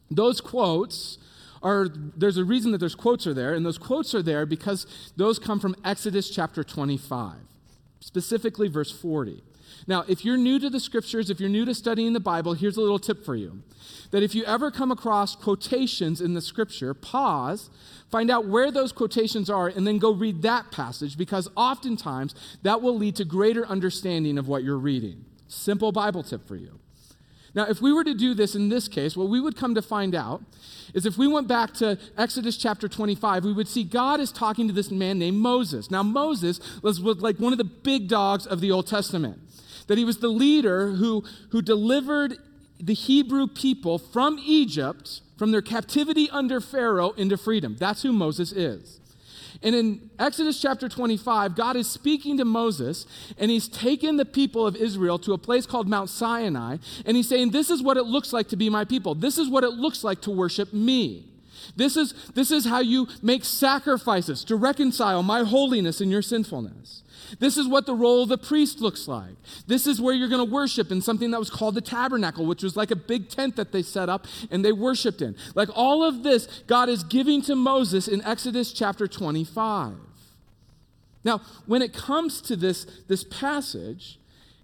Those 0.09 0.41
quotes 0.41 1.19
are 1.61 1.87
there's 2.15 2.37
a 2.37 2.43
reason 2.43 2.71
that 2.71 2.79
those 2.79 2.95
quotes 2.95 3.27
are 3.27 3.33
there, 3.33 3.53
and 3.53 3.65
those 3.65 3.77
quotes 3.77 4.13
are 4.15 4.21
there 4.21 4.45
because 4.45 4.87
those 5.15 5.39
come 5.39 5.59
from 5.59 5.75
Exodus 5.83 6.29
chapter 6.29 6.63
25, 6.63 7.35
specifically 7.99 8.67
verse 8.67 8.91
40. 8.91 9.43
Now, 9.85 10.03
if 10.07 10.25
you're 10.25 10.37
new 10.37 10.59
to 10.59 10.69
the 10.69 10.79
scriptures, 10.79 11.29
if 11.29 11.39
you're 11.39 11.49
new 11.49 11.65
to 11.65 11.73
studying 11.73 12.13
the 12.13 12.19
Bible, 12.19 12.53
here's 12.53 12.77
a 12.77 12.81
little 12.81 12.99
tip 12.99 13.23
for 13.23 13.35
you. 13.35 13.63
That 14.11 14.23
if 14.23 14.33
you 14.33 14.43
ever 14.45 14.71
come 14.71 14.91
across 14.91 15.35
quotations 15.35 16.21
in 16.21 16.33
the 16.33 16.41
scripture, 16.41 16.93
pause, 16.93 17.69
find 18.09 18.31
out 18.31 18.47
where 18.47 18.71
those 18.71 18.91
quotations 18.91 19.49
are, 19.49 19.67
and 19.67 19.85
then 19.85 19.97
go 19.97 20.11
read 20.11 20.41
that 20.41 20.71
passage 20.71 21.17
because 21.17 21.49
oftentimes 21.55 22.33
that 22.63 22.81
will 22.81 22.97
lead 22.97 23.15
to 23.17 23.25
greater 23.25 23.65
understanding 23.65 24.37
of 24.37 24.47
what 24.47 24.63
you're 24.63 24.77
reading. 24.77 25.25
Simple 25.47 25.91
Bible 25.91 26.23
tip 26.23 26.47
for 26.47 26.55
you. 26.55 26.79
Now, 27.57 27.65
if 27.67 27.81
we 27.81 27.91
were 27.91 28.03
to 28.03 28.13
do 28.13 28.35
this 28.35 28.53
in 28.53 28.69
this 28.69 28.87
case, 28.87 29.17
what 29.17 29.29
we 29.29 29.41
would 29.41 29.57
come 29.57 29.73
to 29.73 29.81
find 29.81 30.13
out 30.13 30.43
is 30.93 31.07
if 31.07 31.17
we 31.17 31.27
went 31.27 31.47
back 31.47 31.73
to 31.73 31.97
Exodus 32.15 32.55
chapter 32.55 32.87
25, 32.87 33.43
we 33.43 33.51
would 33.51 33.67
see 33.67 33.83
God 33.83 34.19
is 34.19 34.31
talking 34.31 34.67
to 34.67 34.73
this 34.73 34.91
man 34.91 35.17
named 35.17 35.37
Moses. 35.37 35.89
Now, 35.89 36.03
Moses 36.03 36.59
was, 36.83 36.99
like 36.99 37.37
one 37.37 37.53
of 37.53 37.57
the 37.57 37.63
big 37.63 38.09
dogs 38.09 38.45
of 38.45 38.61
the 38.61 38.69
Old 38.69 38.85
Testament, 38.85 39.39
that 39.87 39.97
he 39.97 40.05
was 40.05 40.19
the 40.19 40.27
leader 40.27 40.91
who, 40.91 41.23
who 41.49 41.63
delivered 41.63 42.37
the 42.79 42.93
Hebrew 42.93 43.47
people 43.47 43.97
from 43.97 44.37
Egypt, 44.45 45.21
from 45.35 45.51
their 45.51 45.63
captivity 45.63 46.29
under 46.29 46.61
Pharaoh, 46.61 47.09
into 47.13 47.37
freedom. 47.37 47.75
That's 47.79 48.03
who 48.03 48.13
Moses 48.13 48.51
is. 48.51 48.99
And 49.63 49.75
in 49.75 50.09
Exodus 50.19 50.61
chapter 50.61 50.87
25, 50.87 51.55
God 51.55 51.75
is 51.75 51.89
speaking 51.89 52.37
to 52.37 52.45
Moses, 52.45 53.05
and 53.37 53.49
he's 53.49 53.67
taken 53.67 54.17
the 54.17 54.25
people 54.25 54.65
of 54.65 54.75
Israel 54.75 55.17
to 55.19 55.33
a 55.33 55.37
place 55.37 55.65
called 55.65 55.87
Mount 55.87 56.09
Sinai, 56.09 56.77
and 57.05 57.17
he's 57.17 57.29
saying, 57.29 57.51
This 57.51 57.69
is 57.69 57.81
what 57.81 57.97
it 57.97 58.03
looks 58.03 58.33
like 58.33 58.47
to 58.49 58.55
be 58.55 58.69
my 58.69 58.85
people. 58.85 59.15
This 59.15 59.37
is 59.37 59.49
what 59.49 59.63
it 59.63 59.71
looks 59.71 60.03
like 60.03 60.21
to 60.21 60.31
worship 60.31 60.73
me. 60.73 61.25
This 61.75 61.97
is, 61.97 62.13
this 62.33 62.51
is 62.51 62.65
how 62.65 62.79
you 62.79 63.07
make 63.21 63.43
sacrifices 63.43 64.43
to 64.45 64.55
reconcile 64.55 65.23
my 65.23 65.43
holiness 65.43 66.01
and 66.01 66.11
your 66.11 66.21
sinfulness. 66.21 67.03
This 67.39 67.57
is 67.57 67.67
what 67.67 67.85
the 67.85 67.95
role 67.95 68.23
of 68.23 68.29
the 68.29 68.37
priest 68.37 68.79
looks 68.81 69.07
like. 69.07 69.35
This 69.67 69.87
is 69.87 70.01
where 70.01 70.13
you're 70.13 70.29
going 70.29 70.45
to 70.45 70.51
worship 70.51 70.91
in 70.91 71.01
something 71.01 71.31
that 71.31 71.39
was 71.39 71.49
called 71.49 71.75
the 71.75 71.81
tabernacle, 71.81 72.45
which 72.45 72.63
was 72.63 72.75
like 72.75 72.91
a 72.91 72.95
big 72.95 73.29
tent 73.29 73.55
that 73.55 73.71
they 73.71 73.81
set 73.81 74.09
up 74.09 74.27
and 74.51 74.63
they 74.63 74.71
worshiped 74.71 75.21
in. 75.21 75.35
Like 75.55 75.69
all 75.75 76.03
of 76.03 76.23
this, 76.23 76.63
God 76.67 76.89
is 76.89 77.03
giving 77.03 77.41
to 77.43 77.55
Moses 77.55 78.07
in 78.07 78.23
Exodus 78.23 78.71
chapter 78.71 79.07
25. 79.07 79.95
Now, 81.23 81.41
when 81.65 81.81
it 81.81 81.93
comes 81.93 82.41
to 82.41 82.55
this, 82.55 82.85
this 83.07 83.23
passage, 83.23 84.19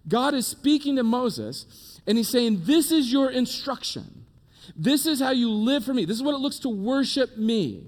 God 0.07 0.33
is 0.33 0.47
speaking 0.47 0.95
to 0.95 1.03
Moses 1.03 1.99
and 2.07 2.17
he's 2.17 2.29
saying, 2.29 2.61
This 2.63 2.91
is 2.91 3.11
your 3.11 3.29
instruction. 3.29 4.25
This 4.75 5.05
is 5.05 5.19
how 5.19 5.31
you 5.31 5.51
live 5.51 5.83
for 5.83 5.93
me. 5.93 6.05
This 6.05 6.17
is 6.17 6.23
what 6.23 6.35
it 6.35 6.39
looks 6.39 6.59
to 6.59 6.69
worship 6.69 7.37
me. 7.37 7.83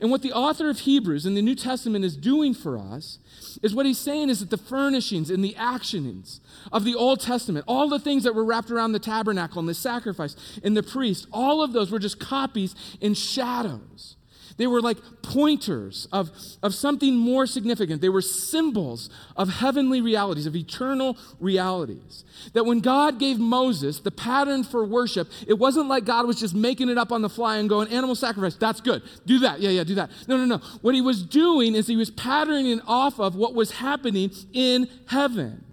And 0.00 0.10
what 0.10 0.22
the 0.22 0.32
author 0.32 0.68
of 0.68 0.80
Hebrews 0.80 1.26
in 1.26 1.34
the 1.34 1.42
New 1.42 1.54
Testament 1.54 2.04
is 2.04 2.16
doing 2.16 2.54
for 2.54 2.78
us 2.78 3.18
is 3.62 3.74
what 3.74 3.86
he's 3.86 3.98
saying 3.98 4.30
is 4.30 4.40
that 4.40 4.50
the 4.50 4.58
furnishings 4.58 5.30
and 5.30 5.44
the 5.44 5.54
actionings 5.54 6.40
of 6.72 6.84
the 6.84 6.94
Old 6.94 7.20
Testament, 7.20 7.64
all 7.68 7.88
the 7.88 7.98
things 7.98 8.24
that 8.24 8.34
were 8.34 8.44
wrapped 8.44 8.70
around 8.70 8.92
the 8.92 8.98
tabernacle 8.98 9.60
and 9.60 9.68
the 9.68 9.74
sacrifice 9.74 10.36
and 10.62 10.76
the 10.76 10.82
priest, 10.82 11.26
all 11.32 11.62
of 11.62 11.72
those 11.72 11.90
were 11.90 11.98
just 11.98 12.20
copies 12.20 12.74
and 13.00 13.16
shadows 13.16 14.15
they 14.56 14.66
were 14.66 14.80
like 14.80 14.98
pointers 15.22 16.08
of, 16.12 16.30
of 16.62 16.74
something 16.74 17.14
more 17.14 17.46
significant. 17.46 18.00
They 18.00 18.08
were 18.08 18.22
symbols 18.22 19.10
of 19.36 19.48
heavenly 19.48 20.00
realities, 20.00 20.46
of 20.46 20.56
eternal 20.56 21.18
realities. 21.40 22.24
That 22.54 22.64
when 22.64 22.80
God 22.80 23.18
gave 23.18 23.38
Moses 23.38 24.00
the 24.00 24.10
pattern 24.10 24.64
for 24.64 24.84
worship, 24.84 25.28
it 25.46 25.54
wasn't 25.54 25.88
like 25.88 26.04
God 26.04 26.26
was 26.26 26.40
just 26.40 26.54
making 26.54 26.88
it 26.88 26.96
up 26.96 27.12
on 27.12 27.22
the 27.22 27.28
fly 27.28 27.58
and 27.58 27.68
going, 27.68 27.88
animal 27.88 28.14
sacrifice, 28.14 28.56
that's 28.56 28.80
good. 28.80 29.02
Do 29.26 29.40
that. 29.40 29.60
Yeah, 29.60 29.70
yeah, 29.70 29.84
do 29.84 29.94
that. 29.96 30.10
No, 30.26 30.36
no, 30.38 30.44
no. 30.44 30.58
What 30.80 30.94
he 30.94 31.00
was 31.00 31.22
doing 31.22 31.74
is 31.74 31.86
he 31.86 31.96
was 31.96 32.10
patterning 32.10 32.66
it 32.66 32.80
off 32.86 33.20
of 33.20 33.36
what 33.36 33.54
was 33.54 33.72
happening 33.72 34.30
in 34.52 34.88
heaven. 35.08 35.64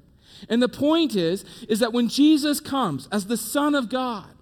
And 0.50 0.62
the 0.62 0.70
point 0.70 1.16
is, 1.16 1.46
is 1.70 1.80
that 1.80 1.94
when 1.94 2.10
Jesus 2.10 2.60
comes 2.60 3.08
as 3.14 3.28
the 3.28 3.38
Son 3.38 3.76
of 3.76 3.88
God, 3.88 4.33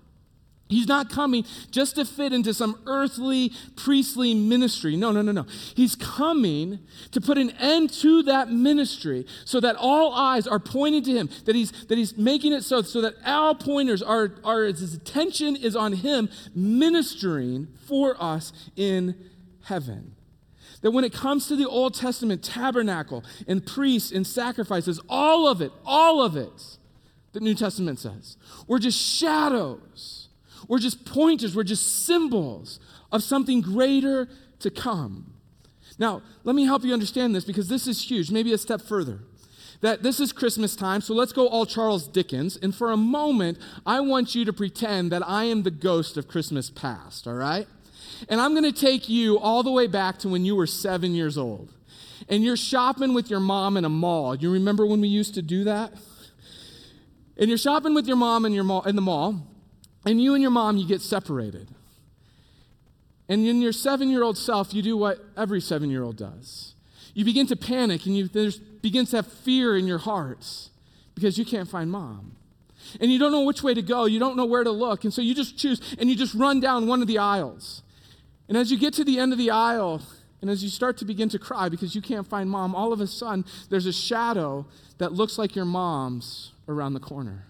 He's 0.72 0.88
not 0.88 1.10
coming 1.10 1.46
just 1.70 1.96
to 1.96 2.06
fit 2.06 2.32
into 2.32 2.54
some 2.54 2.80
earthly 2.86 3.52
priestly 3.76 4.34
ministry. 4.34 4.96
No, 4.96 5.12
no, 5.12 5.22
no, 5.22 5.34
no. 5.34 5.46
He's 5.76 5.96
coming 5.96 6.80
to 7.12 7.20
put 7.20 7.38
an 7.38 7.50
end 7.60 7.92
to 7.96 8.24
that 8.24 8.50
ministry 8.50 9.26
so 9.44 9.60
that 9.60 9.76
all 9.76 10.14
eyes 10.14 10.48
are 10.48 10.60
pointing 10.60 11.04
to 11.04 11.12
him, 11.12 11.30
that 11.46 11.56
he's, 11.56 11.72
that 11.88 11.98
he's 11.98 12.18
making 12.18 12.54
it 12.54 12.64
so, 12.64 12.82
so 12.82 13.02
that 13.02 13.16
all 13.26 13.54
pointers 13.54 14.02
are, 14.02 14.36
are, 14.46 14.64
his 14.64 14.94
attention 14.94 15.58
is 15.58 15.76
on 15.76 15.92
him 15.92 16.30
ministering 16.56 17.68
for 17.86 18.16
us 18.18 18.54
in 18.78 19.16
heaven. 19.66 20.16
That 20.82 20.92
when 20.92 21.04
it 21.04 21.14
comes 21.14 21.48
to 21.48 21.58
the 21.58 21.68
Old 21.68 21.96
Testament 21.96 22.44
tabernacle 22.44 23.26
and 23.46 23.66
priests 23.66 24.12
and 24.12 24.26
sacrifices, 24.26 25.02
all 25.10 25.48
of 25.48 25.62
it, 25.62 25.72
all 25.86 26.24
of 26.24 26.38
it, 26.38 26.78
the 27.34 27.42
New 27.42 27.56
Testament 27.56 28.00
says, 28.00 28.38
we're 28.68 28.80
just 28.80 29.00
shadows 29.00 30.21
we're 30.68 30.80
just 30.80 31.06
pointers, 31.06 31.56
we're 31.56 31.64
just 31.64 32.06
symbols 32.06 32.80
of 33.12 33.24
something 33.24 33.62
greater 33.62 34.28
to 34.60 34.72
come. 34.72 35.34
Now, 35.98 36.22
let 36.44 36.56
me 36.56 36.66
help 36.66 36.84
you 36.84 36.94
understand 36.94 37.36
this 37.36 37.46
because 37.46 37.68
this 37.68 37.88
is 37.88 38.10
huge, 38.10 38.32
maybe 38.32 38.54
a 38.54 38.58
step 38.58 38.82
further. 38.82 39.20
That 39.82 40.04
this 40.04 40.20
is 40.20 40.32
Christmas 40.32 40.76
time, 40.76 41.02
so 41.02 41.14
let's 41.14 41.34
go 41.34 41.48
all 41.48 41.66
Charles 41.66 42.08
Dickens. 42.08 42.56
And 42.56 42.74
for 42.74 42.92
a 42.92 42.98
moment, 42.98 43.58
I 43.86 44.00
want 44.00 44.36
you 44.36 44.46
to 44.46 44.54
pretend 44.54 45.12
that 45.12 45.28
I 45.28 45.46
am 45.46 45.64
the 45.64 45.72
ghost 45.72 46.18
of 46.18 46.28
Christmas 46.28 46.70
past, 46.70 47.28
all 47.28 47.34
right? 47.34 47.68
And 48.30 48.40
I'm 48.40 48.54
to 48.62 48.72
take 48.72 49.10
you 49.10 49.40
all 49.40 49.64
the 49.64 49.72
way 49.72 49.88
back 49.88 50.20
to 50.20 50.30
when 50.30 50.46
you 50.46 50.56
were 50.56 50.68
seven 50.68 51.16
years 51.16 51.38
old. 51.38 51.74
And 52.30 52.44
you're 52.44 52.58
shopping 52.58 53.14
with 53.14 53.30
your 53.30 53.40
mom 53.40 53.78
in 53.78 53.86
a 53.86 53.90
mall. 53.90 54.36
You 54.36 54.52
remember 54.52 54.86
when 54.86 55.02
we 55.02 55.08
used 55.08 55.34
to 55.34 55.42
do 55.42 55.64
that? 55.64 55.94
And 57.38 57.50
you're 57.50 57.58
shopping 57.58 57.96
with 57.96 58.08
your 58.08 58.18
mom 58.18 58.46
in, 58.46 58.54
your 58.54 58.64
mall, 58.64 58.84
in 58.84 58.96
the 58.96 59.02
mall, 59.02 59.48
and 60.06 60.22
you 60.22 60.34
and 60.34 60.42
your 60.42 60.52
mom, 60.52 60.78
you 60.78 60.88
get 60.88 61.02
separated. 61.02 61.68
And 63.30 63.48
in 63.48 63.62
your 63.62 63.72
seven 63.72 64.10
year 64.10 64.24
old 64.24 64.38
self, 64.38 64.74
you 64.74 64.82
do 64.82 64.98
what 64.98 65.20
every 65.38 65.62
seven 65.62 65.90
year 65.90 66.04
old 66.04 66.18
does. 66.18 66.74
You 67.14 67.26
begin 67.26 67.48
to 67.48 67.56
panic 67.56 68.06
and 68.06 68.16
you 68.16 68.30
begins 68.82 69.12
to 69.12 69.18
have 69.18 69.28
fear 69.28 69.78
in 69.78 69.88
your 69.88 70.00
hearts 70.00 70.70
because 71.16 71.38
you 71.38 71.46
can't 71.46 71.70
find 71.70 71.92
mom. 71.92 72.36
And 73.00 73.12
you 73.12 73.20
don't 73.20 73.32
know 73.32 73.44
which 73.44 73.64
way 73.64 73.74
to 73.74 73.82
go, 73.82 74.06
you 74.06 74.20
don't 74.20 74.36
know 74.36 74.46
where 74.46 74.64
to 74.64 74.72
look. 74.72 75.04
And 75.04 75.14
so 75.14 75.22
you 75.22 75.36
just 75.36 75.58
choose 75.58 75.96
and 76.00 76.10
you 76.10 76.16
just 76.16 76.34
run 76.34 76.60
down 76.60 76.88
one 76.88 77.02
of 77.02 77.08
the 77.08 77.20
aisles. 77.20 77.84
And 78.50 78.58
as 78.58 78.72
you 78.72 78.78
get 78.78 78.94
to 78.96 79.06
the 79.06 79.20
end 79.20 79.32
of 79.32 79.38
the 79.38 79.52
aisle, 79.52 80.02
and 80.42 80.50
as 80.50 80.64
you 80.64 80.70
start 80.70 80.98
to 80.98 81.06
begin 81.06 81.30
to 81.30 81.40
cry 81.40 81.70
because 81.70 81.96
you 81.96 82.02
can't 82.02 82.28
find 82.28 82.50
mom, 82.50 82.76
all 82.76 82.92
of 82.92 83.00
a 83.00 83.08
sudden 83.08 83.46
there's 83.70 83.86
a 83.86 83.94
shadow 83.94 84.66
that 84.98 85.14
looks 85.14 85.38
like 85.38 85.56
your 85.56 85.66
mom's 85.66 86.52
around 86.68 86.94
the 86.94 87.00
corner. 87.00 87.46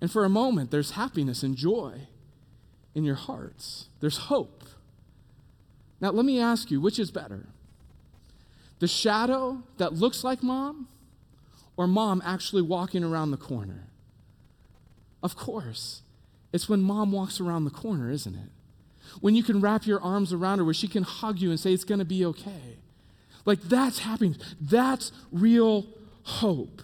And 0.00 0.10
for 0.10 0.24
a 0.24 0.30
moment, 0.30 0.70
there's 0.70 0.92
happiness 0.92 1.42
and 1.42 1.56
joy 1.56 2.08
in 2.94 3.04
your 3.04 3.16
hearts. 3.16 3.88
There's 4.00 4.16
hope. 4.16 4.64
Now, 6.00 6.10
let 6.10 6.24
me 6.24 6.40
ask 6.40 6.70
you 6.70 6.80
which 6.80 6.98
is 6.98 7.10
better? 7.10 7.46
The 8.78 8.88
shadow 8.88 9.62
that 9.76 9.92
looks 9.92 10.24
like 10.24 10.42
mom, 10.42 10.88
or 11.76 11.86
mom 11.86 12.22
actually 12.24 12.62
walking 12.62 13.04
around 13.04 13.30
the 13.30 13.36
corner? 13.36 13.88
Of 15.22 15.36
course, 15.36 16.00
it's 16.52 16.68
when 16.68 16.80
mom 16.80 17.12
walks 17.12 17.40
around 17.40 17.64
the 17.64 17.70
corner, 17.70 18.10
isn't 18.10 18.34
it? 18.34 18.50
When 19.20 19.34
you 19.34 19.42
can 19.42 19.60
wrap 19.60 19.86
your 19.86 20.00
arms 20.00 20.32
around 20.32 20.58
her, 20.58 20.64
where 20.64 20.74
she 20.74 20.88
can 20.88 21.02
hug 21.02 21.40
you 21.40 21.50
and 21.50 21.60
say, 21.60 21.72
It's 21.72 21.84
going 21.84 21.98
to 21.98 22.04
be 22.04 22.24
okay. 22.24 22.78
Like 23.44 23.60
that's 23.62 24.00
happiness. 24.00 24.38
That's 24.60 25.12
real 25.32 25.86
hope. 26.22 26.82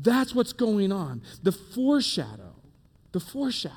That's 0.00 0.34
what's 0.34 0.52
going 0.52 0.92
on. 0.92 1.22
The 1.42 1.52
foreshadow, 1.52 2.54
the 3.12 3.20
foreshadow 3.20 3.74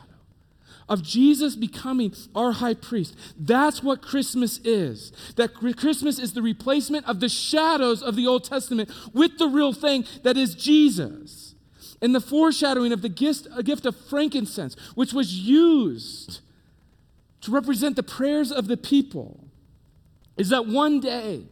of 0.88 1.02
Jesus 1.04 1.56
becoming 1.56 2.14
our 2.36 2.52
high 2.52 2.74
priest. 2.74 3.16
That's 3.38 3.82
what 3.82 4.02
Christmas 4.02 4.60
is. 4.60 5.14
That 5.38 5.54
Christmas 5.54 6.20
is 6.20 6.34
the 6.34 6.42
replacement 6.42 7.08
of 7.08 7.22
the 7.22 7.30
shadows 7.30 8.04
of 8.04 8.16
the 8.16 8.28
Old 8.28 8.44
Testament 8.44 8.90
with 9.14 9.38
the 9.38 9.48
real 9.48 9.74
thing 9.74 10.06
that 10.24 10.38
is 10.38 10.54
Jesus. 10.54 11.56
And 12.02 12.14
the 12.14 12.20
foreshadowing 12.20 12.92
of 12.92 13.02
the 13.02 13.10
gift, 13.10 13.48
gift 13.64 13.86
of 13.86 13.96
frankincense, 13.96 14.76
which 14.96 15.14
was 15.14 15.34
used 15.34 16.42
to 17.42 17.52
represent 17.52 17.96
the 17.96 18.04
prayers 18.04 18.52
of 18.52 18.68
the 18.68 18.78
people, 18.78 19.48
is 20.36 20.50
that 20.50 20.68
one 20.68 21.00
day 21.00 21.46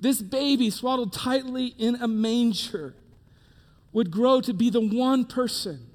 this 0.00 0.22
baby 0.22 0.70
swaddled 0.70 1.12
tightly 1.12 1.74
in 1.76 1.96
a 1.96 2.08
manger 2.08 2.94
would 3.92 4.10
grow 4.10 4.40
to 4.40 4.52
be 4.52 4.70
the 4.70 4.80
one 4.80 5.24
person, 5.24 5.86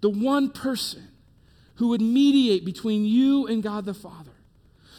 the 0.00 0.10
one 0.10 0.50
person 0.50 1.08
who 1.76 1.88
would 1.88 2.00
mediate 2.00 2.64
between 2.64 3.04
you 3.04 3.46
and 3.46 3.62
God 3.62 3.84
the 3.84 3.94
Father. 3.94 4.32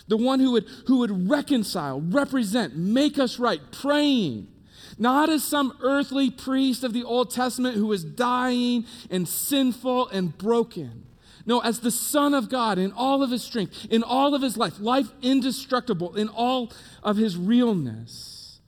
The 0.07 0.17
one 0.17 0.39
who 0.39 0.51
would, 0.53 0.65
who 0.87 0.99
would 0.99 1.29
reconcile, 1.29 2.01
represent, 2.01 2.75
make 2.75 3.19
us 3.19 3.39
right, 3.39 3.61
praying, 3.71 4.47
not 4.97 5.29
as 5.29 5.43
some 5.43 5.77
earthly 5.81 6.29
priest 6.29 6.83
of 6.83 6.91
the 6.91 7.03
Old 7.03 7.31
Testament 7.31 7.77
who 7.77 7.91
is 7.91 8.03
dying 8.03 8.85
and 9.09 9.27
sinful 9.27 10.09
and 10.09 10.37
broken. 10.37 11.05
No, 11.45 11.59
as 11.59 11.79
the 11.79 11.91
Son 11.91 12.33
of 12.33 12.49
God 12.49 12.77
in 12.77 12.91
all 12.91 13.23
of 13.23 13.31
his 13.31 13.43
strength, 13.43 13.87
in 13.89 14.03
all 14.03 14.35
of 14.35 14.41
his 14.41 14.57
life, 14.57 14.79
life 14.79 15.11
indestructible, 15.21 16.15
in 16.15 16.27
all 16.29 16.71
of 17.03 17.17
his 17.17 17.37
realness. 17.37 18.59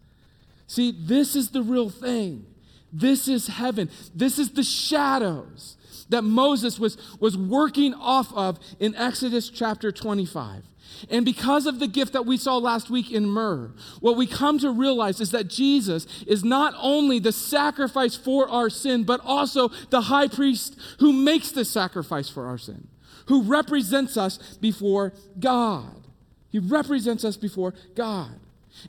See, 0.68 0.92
this 0.92 1.36
is 1.36 1.50
the 1.50 1.62
real 1.62 1.90
thing. 1.90 2.46
This 2.94 3.28
is 3.28 3.48
heaven. 3.48 3.90
This 4.14 4.38
is 4.38 4.52
the 4.52 4.64
shadows 4.64 5.78
that 6.10 6.22
Moses 6.22 6.80
was, 6.80 6.98
was 7.20 7.36
working 7.36 7.94
off 7.96 8.32
of 8.34 8.60
in 8.80 8.96
Exodus 8.96 9.50
chapter 9.50 9.92
25. 9.92 10.64
And 11.10 11.26
because 11.26 11.66
of 11.66 11.80
the 11.80 11.88
gift 11.88 12.14
that 12.14 12.26
we 12.26 12.38
saw 12.38 12.58
last 12.58 12.92
week 12.92 13.12
in 13.12 13.26
myrrh, 13.26 13.72
what 14.00 14.16
we 14.16 14.28
come 14.28 14.60
to 14.60 14.70
realize 14.72 15.20
is 15.20 15.32
that 15.32 15.48
Jesus 15.48 16.06
is 16.28 16.44
not 16.44 16.76
only 16.78 17.18
the 17.18 17.32
sacrifice 17.32 18.16
for 18.16 18.48
our 18.48 18.70
sin, 18.70 19.04
but 19.04 19.20
also 19.24 19.70
the 19.90 20.02
high 20.02 20.28
priest 20.28 20.78
who 21.00 21.12
makes 21.12 21.52
the 21.52 21.66
sacrifice 21.66 22.30
for 22.30 22.46
our 22.46 22.60
sin, 22.60 22.88
who 23.28 23.42
represents 23.42 24.18
us 24.18 24.38
before 24.62 25.14
God. 25.40 26.08
He 26.52 26.60
represents 26.60 27.26
us 27.26 27.38
before 27.38 27.74
God. 27.96 28.40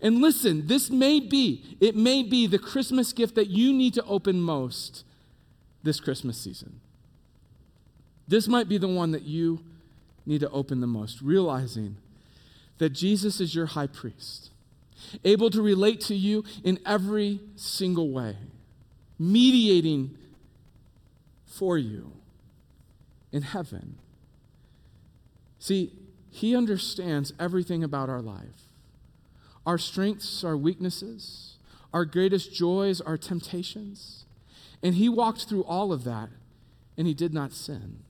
And 0.00 0.20
listen, 0.20 0.66
this 0.66 0.90
may 0.90 1.20
be, 1.20 1.76
it 1.80 1.94
may 1.96 2.22
be 2.22 2.46
the 2.46 2.58
Christmas 2.58 3.12
gift 3.12 3.34
that 3.34 3.48
you 3.48 3.72
need 3.72 3.94
to 3.94 4.04
open 4.04 4.40
most 4.40 5.04
this 5.82 6.00
Christmas 6.00 6.38
season. 6.38 6.80
This 8.26 8.48
might 8.48 8.68
be 8.68 8.78
the 8.78 8.88
one 8.88 9.12
that 9.12 9.22
you 9.22 9.60
need 10.26 10.40
to 10.40 10.50
open 10.50 10.80
the 10.80 10.86
most, 10.86 11.20
realizing 11.20 11.96
that 12.78 12.90
Jesus 12.90 13.40
is 13.40 13.54
your 13.54 13.66
high 13.66 13.86
priest, 13.86 14.50
able 15.24 15.50
to 15.50 15.62
relate 15.62 16.00
to 16.02 16.14
you 16.14 16.44
in 16.64 16.78
every 16.86 17.40
single 17.56 18.10
way, 18.10 18.36
mediating 19.18 20.16
for 21.46 21.76
you 21.78 22.12
in 23.30 23.42
heaven. 23.42 23.96
See, 25.58 25.92
he 26.30 26.56
understands 26.56 27.32
everything 27.38 27.84
about 27.84 28.08
our 28.08 28.22
life 28.22 28.63
our 29.66 29.78
strengths, 29.78 30.44
our 30.44 30.56
weaknesses, 30.56 31.56
our 31.92 32.04
greatest 32.04 32.54
joys, 32.54 33.00
our 33.00 33.16
temptations. 33.16 34.24
And 34.82 34.96
he 34.96 35.08
walked 35.08 35.48
through 35.48 35.64
all 35.64 35.92
of 35.92 36.04
that 36.04 36.28
and 36.96 37.06
he 37.06 37.14
did 37.14 37.32
not 37.32 37.52
sin. 37.52 38.00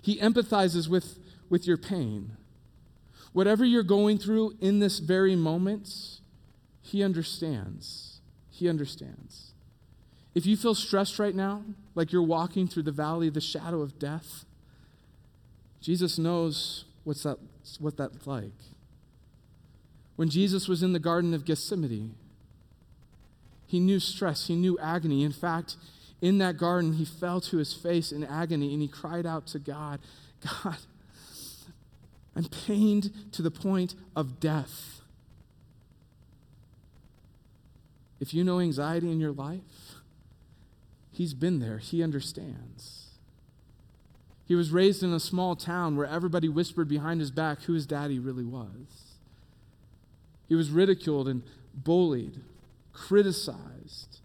He 0.00 0.18
empathizes 0.18 0.88
with, 0.88 1.18
with 1.50 1.66
your 1.66 1.76
pain. 1.76 2.36
Whatever 3.32 3.64
you're 3.64 3.82
going 3.82 4.18
through 4.18 4.56
in 4.60 4.78
this 4.78 4.98
very 4.98 5.36
moment, 5.36 6.20
he 6.80 7.02
understands. 7.02 8.20
He 8.50 8.68
understands. 8.68 9.52
If 10.34 10.46
you 10.46 10.56
feel 10.56 10.74
stressed 10.74 11.18
right 11.18 11.34
now, 11.34 11.62
like 11.94 12.12
you're 12.12 12.22
walking 12.22 12.68
through 12.68 12.84
the 12.84 12.92
valley 12.92 13.28
of 13.28 13.34
the 13.34 13.40
shadow 13.40 13.80
of 13.82 13.98
death, 13.98 14.44
Jesus 15.80 16.18
knows 16.18 16.84
what's 17.04 17.22
that, 17.24 17.38
what 17.78 17.96
that's 17.96 18.26
like. 18.26 18.52
When 20.16 20.28
Jesus 20.30 20.66
was 20.66 20.82
in 20.82 20.92
the 20.92 20.98
Garden 20.98 21.34
of 21.34 21.44
Gethsemane, 21.44 22.14
he 23.66 23.80
knew 23.80 24.00
stress, 24.00 24.46
he 24.46 24.54
knew 24.54 24.78
agony. 24.78 25.22
In 25.22 25.32
fact, 25.32 25.76
in 26.20 26.38
that 26.38 26.56
garden, 26.56 26.94
he 26.94 27.04
fell 27.04 27.40
to 27.42 27.58
his 27.58 27.74
face 27.74 28.12
in 28.12 28.24
agony 28.24 28.72
and 28.72 28.80
he 28.80 28.88
cried 28.88 29.26
out 29.26 29.46
to 29.48 29.58
God, 29.58 30.00
God, 30.42 30.78
I'm 32.34 32.44
pained 32.44 33.32
to 33.32 33.42
the 33.42 33.50
point 33.50 33.94
of 34.14 34.40
death. 34.40 35.00
If 38.18 38.32
you 38.32 38.44
know 38.44 38.60
anxiety 38.60 39.10
in 39.10 39.20
your 39.20 39.32
life, 39.32 39.60
he's 41.10 41.34
been 41.34 41.60
there, 41.60 41.78
he 41.78 42.02
understands. 42.02 43.10
He 44.46 44.54
was 44.54 44.70
raised 44.70 45.02
in 45.02 45.12
a 45.12 45.20
small 45.20 45.56
town 45.56 45.96
where 45.96 46.06
everybody 46.06 46.48
whispered 46.48 46.88
behind 46.88 47.20
his 47.20 47.30
back 47.30 47.62
who 47.62 47.72
his 47.72 47.84
daddy 47.84 48.18
really 48.18 48.44
was. 48.44 49.05
He 50.48 50.54
was 50.54 50.70
ridiculed 50.70 51.28
and 51.28 51.42
bullied, 51.74 52.40
criticized. 52.92 54.20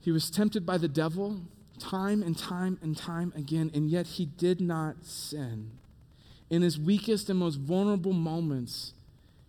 He 0.00 0.12
was 0.12 0.30
tempted 0.30 0.64
by 0.64 0.78
the 0.78 0.88
devil 0.88 1.40
time 1.78 2.22
and 2.22 2.36
time 2.36 2.78
and 2.82 2.96
time 2.96 3.32
again, 3.36 3.70
and 3.74 3.90
yet 3.90 4.06
he 4.06 4.26
did 4.26 4.60
not 4.60 5.04
sin. 5.04 5.72
In 6.48 6.62
his 6.62 6.78
weakest 6.78 7.28
and 7.28 7.38
most 7.38 7.56
vulnerable 7.56 8.12
moments, 8.12 8.92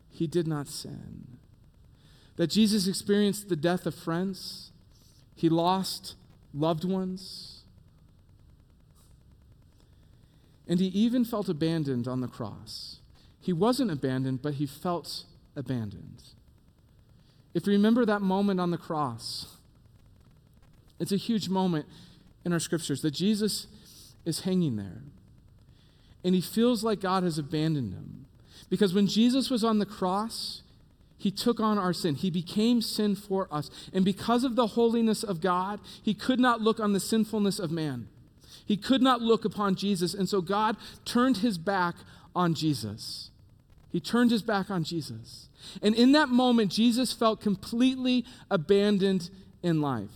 he 0.10 0.28
did 0.28 0.48
not 0.48 0.68
sin. 0.68 1.38
That 2.38 2.48
Jesus 2.48 2.88
experienced 2.88 3.50
the 3.50 3.56
death 3.56 3.86
of 3.86 3.96
friends, 3.96 4.72
he 5.36 5.50
lost 5.50 6.16
loved 6.54 6.84
ones, 6.84 7.62
and 10.68 10.80
he 10.80 10.88
even 10.88 11.24
felt 11.24 11.50
abandoned 11.50 12.08
on 12.08 12.22
the 12.22 12.28
cross. 12.28 13.00
He 13.40 13.54
wasn't 13.54 13.92
abandoned, 13.92 14.42
but 14.42 14.56
he 14.56 14.66
felt 14.66 15.24
abandoned. 15.56 16.24
If 17.54 17.66
you 17.66 17.74
remember 17.74 18.06
that 18.06 18.22
moment 18.22 18.60
on 18.60 18.72
the 18.72 18.78
cross, 18.78 19.58
it's 21.00 21.12
a 21.12 21.18
huge 21.18 21.50
moment 21.50 21.86
in 22.46 22.54
our 22.54 22.60
scriptures 22.60 23.02
that 23.02 23.12
Jesus 23.12 23.68
is 24.26 24.42
hanging 24.42 24.76
there. 24.76 25.02
And 26.24 26.36
he 26.36 26.42
feels 26.42 26.84
like 26.84 27.00
God 27.00 27.24
has 27.24 27.38
abandoned 27.38 27.94
him. 27.94 28.26
Because 28.70 28.94
when 28.94 29.08
Jesus 29.08 29.50
was 29.50 29.64
on 29.64 29.80
the 29.80 29.86
cross, 29.86 30.62
he 31.18 31.32
took 31.32 31.60
on 31.60 31.78
our 31.78 31.94
sin. 31.94 32.16
He 32.16 32.30
became 32.30 32.82
sin 32.82 33.16
for 33.16 33.48
us. 33.52 33.70
And 33.94 34.04
because 34.04 34.44
of 34.44 34.56
the 34.56 34.68
holiness 34.68 35.24
of 35.24 35.42
God, 35.42 35.80
he 36.04 36.14
could 36.14 36.40
not 36.40 36.62
look 36.62 36.80
on 36.80 36.94
the 36.94 37.00
sinfulness 37.00 37.60
of 37.60 37.72
man. 37.72 38.08
He 38.66 38.78
could 38.78 39.02
not 39.02 39.22
look 39.22 39.46
upon 39.46 39.76
Jesus. 39.76 40.14
And 40.14 40.28
so 40.28 40.42
God 40.42 40.76
turned 41.06 41.38
his 41.38 41.58
back 41.58 41.96
on 42.38 42.54
Jesus. 42.54 43.32
He 43.90 44.00
turned 44.00 44.32
his 44.32 44.44
back 44.44 44.70
on 44.70 44.84
Jesus. 44.84 45.50
And 45.82 45.96
in 45.96 46.12
that 46.12 46.30
moment, 46.30 46.72
Jesus 46.72 47.12
felt 47.12 47.42
completely 47.42 48.26
abandoned 48.52 49.30
in 49.64 49.82
life. 49.82 50.12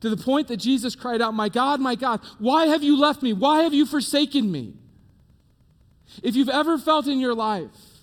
To 0.00 0.08
the 0.08 0.16
point 0.16 0.48
that 0.48 0.56
Jesus 0.56 0.96
cried 0.96 1.20
out, 1.20 1.34
My 1.34 1.48
God, 1.48 1.80
my 1.80 1.94
God, 1.94 2.20
why 2.38 2.66
have 2.66 2.82
you 2.82 2.98
left 2.98 3.22
me? 3.22 3.32
Why 3.32 3.62
have 3.62 3.74
you 3.74 3.84
forsaken 3.84 4.50
me? 4.50 4.74
If 6.22 6.34
you've 6.34 6.48
ever 6.48 6.78
felt 6.78 7.06
in 7.06 7.20
your 7.20 7.34
life 7.34 8.00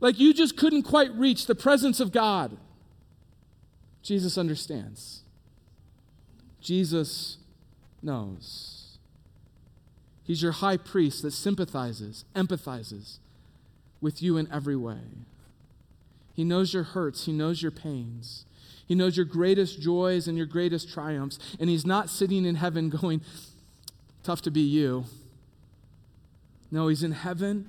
like 0.00 0.18
you 0.18 0.34
just 0.34 0.56
couldn't 0.56 0.82
quite 0.82 1.12
reach 1.14 1.46
the 1.46 1.54
presence 1.54 2.00
of 2.00 2.12
God, 2.12 2.56
Jesus 4.02 4.36
understands. 4.36 5.22
Jesus 6.60 7.38
knows. 8.02 8.73
He's 10.24 10.42
your 10.42 10.52
high 10.52 10.78
priest 10.78 11.22
that 11.22 11.32
sympathizes, 11.32 12.24
empathizes 12.34 13.18
with 14.00 14.22
you 14.22 14.38
in 14.38 14.50
every 14.50 14.74
way. 14.74 15.00
He 16.34 16.44
knows 16.44 16.72
your 16.74 16.82
hurts, 16.82 17.26
He 17.26 17.32
knows 17.32 17.62
your 17.62 17.70
pains. 17.70 18.46
He 18.86 18.94
knows 18.94 19.16
your 19.16 19.24
greatest 19.24 19.80
joys 19.80 20.28
and 20.28 20.36
your 20.36 20.46
greatest 20.46 20.92
triumphs. 20.92 21.38
And 21.60 21.70
He's 21.70 21.86
not 21.86 22.10
sitting 22.10 22.44
in 22.44 22.56
heaven 22.56 22.90
going, 22.90 23.22
tough 24.22 24.42
to 24.42 24.50
be 24.50 24.60
you. 24.60 25.04
No, 26.70 26.88
He's 26.88 27.02
in 27.02 27.12
heaven 27.12 27.68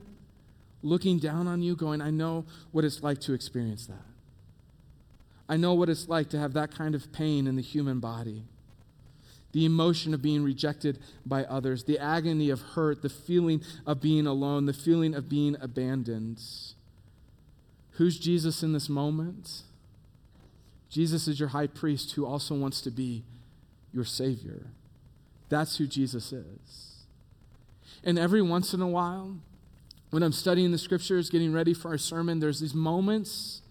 looking 0.81 1.19
down 1.19 1.47
on 1.47 1.61
you, 1.61 1.75
going, 1.75 2.01
I 2.01 2.09
know 2.09 2.45
what 2.71 2.85
it's 2.85 3.03
like 3.03 3.19
to 3.21 3.33
experience 3.33 3.85
that. 3.87 4.03
I 5.47 5.57
know 5.57 5.73
what 5.73 5.89
it's 5.89 6.07
like 6.07 6.29
to 6.29 6.39
have 6.39 6.53
that 6.53 6.71
kind 6.71 6.95
of 6.95 7.11
pain 7.11 7.47
in 7.47 7.55
the 7.55 7.61
human 7.61 7.99
body 7.99 8.43
the 9.55 9.63
emotion 9.63 10.13
of 10.13 10.21
being 10.21 10.43
rejected 10.43 10.99
by 11.25 11.45
others, 11.45 11.85
the 11.85 11.97
agony 11.97 12.49
of 12.49 12.59
hurt, 12.59 13.01
the 13.01 13.07
feeling 13.07 13.61
of 13.85 14.01
being 14.01 14.27
alone, 14.27 14.65
the 14.65 14.73
feeling 14.73 15.15
of 15.15 15.29
being 15.29 15.55
abandoned. 15.61 16.41
Who's 17.91 18.19
Jesus 18.19 18.63
in 18.63 18.73
this 18.73 18.89
moment? 18.89 19.61
Jesus 20.89 21.29
is 21.29 21.39
your 21.39 21.49
high 21.49 21.67
priest 21.67 22.11
who 22.11 22.25
also 22.25 22.53
wants 22.53 22.81
to 22.81 22.91
be 22.91 23.23
your 23.93 24.03
Savior. 24.03 24.67
That's 25.47 25.77
who 25.77 25.87
Jesus 25.87 26.33
is. 26.33 27.05
And 28.03 28.19
every 28.19 28.41
once 28.41 28.73
in 28.73 28.81
a 28.81 28.89
while, 28.89 29.37
when 30.09 30.21
I'm 30.21 30.33
studying 30.33 30.73
the 30.73 30.77
scriptures, 30.77 31.29
getting 31.29 31.53
ready 31.53 31.73
for 31.73 31.91
our 31.91 31.97
sermon, 31.97 32.41
there's 32.41 32.59
these 32.59 32.73
moments 32.73 33.61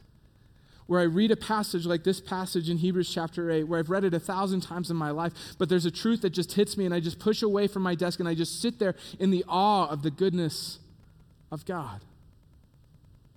where 0.87 1.01
I 1.01 1.05
read 1.05 1.31
a 1.31 1.37
passage 1.37 1.87
like 1.87 2.05
this 2.05 2.21
passage 2.21 2.69
in 2.69 2.79
Hebrews 2.79 3.13
chapter 3.13 3.51
8, 3.51 3.65
where 3.65 3.79
I've 3.79 3.91
read 3.91 4.05
it 4.05 4.13
a 4.13 4.21
thousand 4.21 4.61
times 4.61 4.91
in 4.91 4.97
my 4.97 5.11
life, 5.11 5.33
but 5.59 5.69
there's 5.69 5.87
a 5.87 5.91
truth 5.91 6.21
that 6.23 6.31
just 6.31 6.53
hits 6.53 6.77
me, 6.77 6.85
and 6.85 6.95
I 6.95 7.01
just 7.01 7.19
push 7.19 7.43
away 7.43 7.67
from 7.67 7.83
my 7.83 7.95
desk 7.95 8.21
and 8.21 8.29
I 8.29 8.35
just 8.35 8.61
sit 8.61 8.79
there 8.79 8.95
in 9.19 9.31
the 9.31 9.45
awe 9.49 9.89
of 9.89 10.03
the 10.03 10.11
goodness 10.11 10.79
of 11.51 11.65
God. 11.65 12.03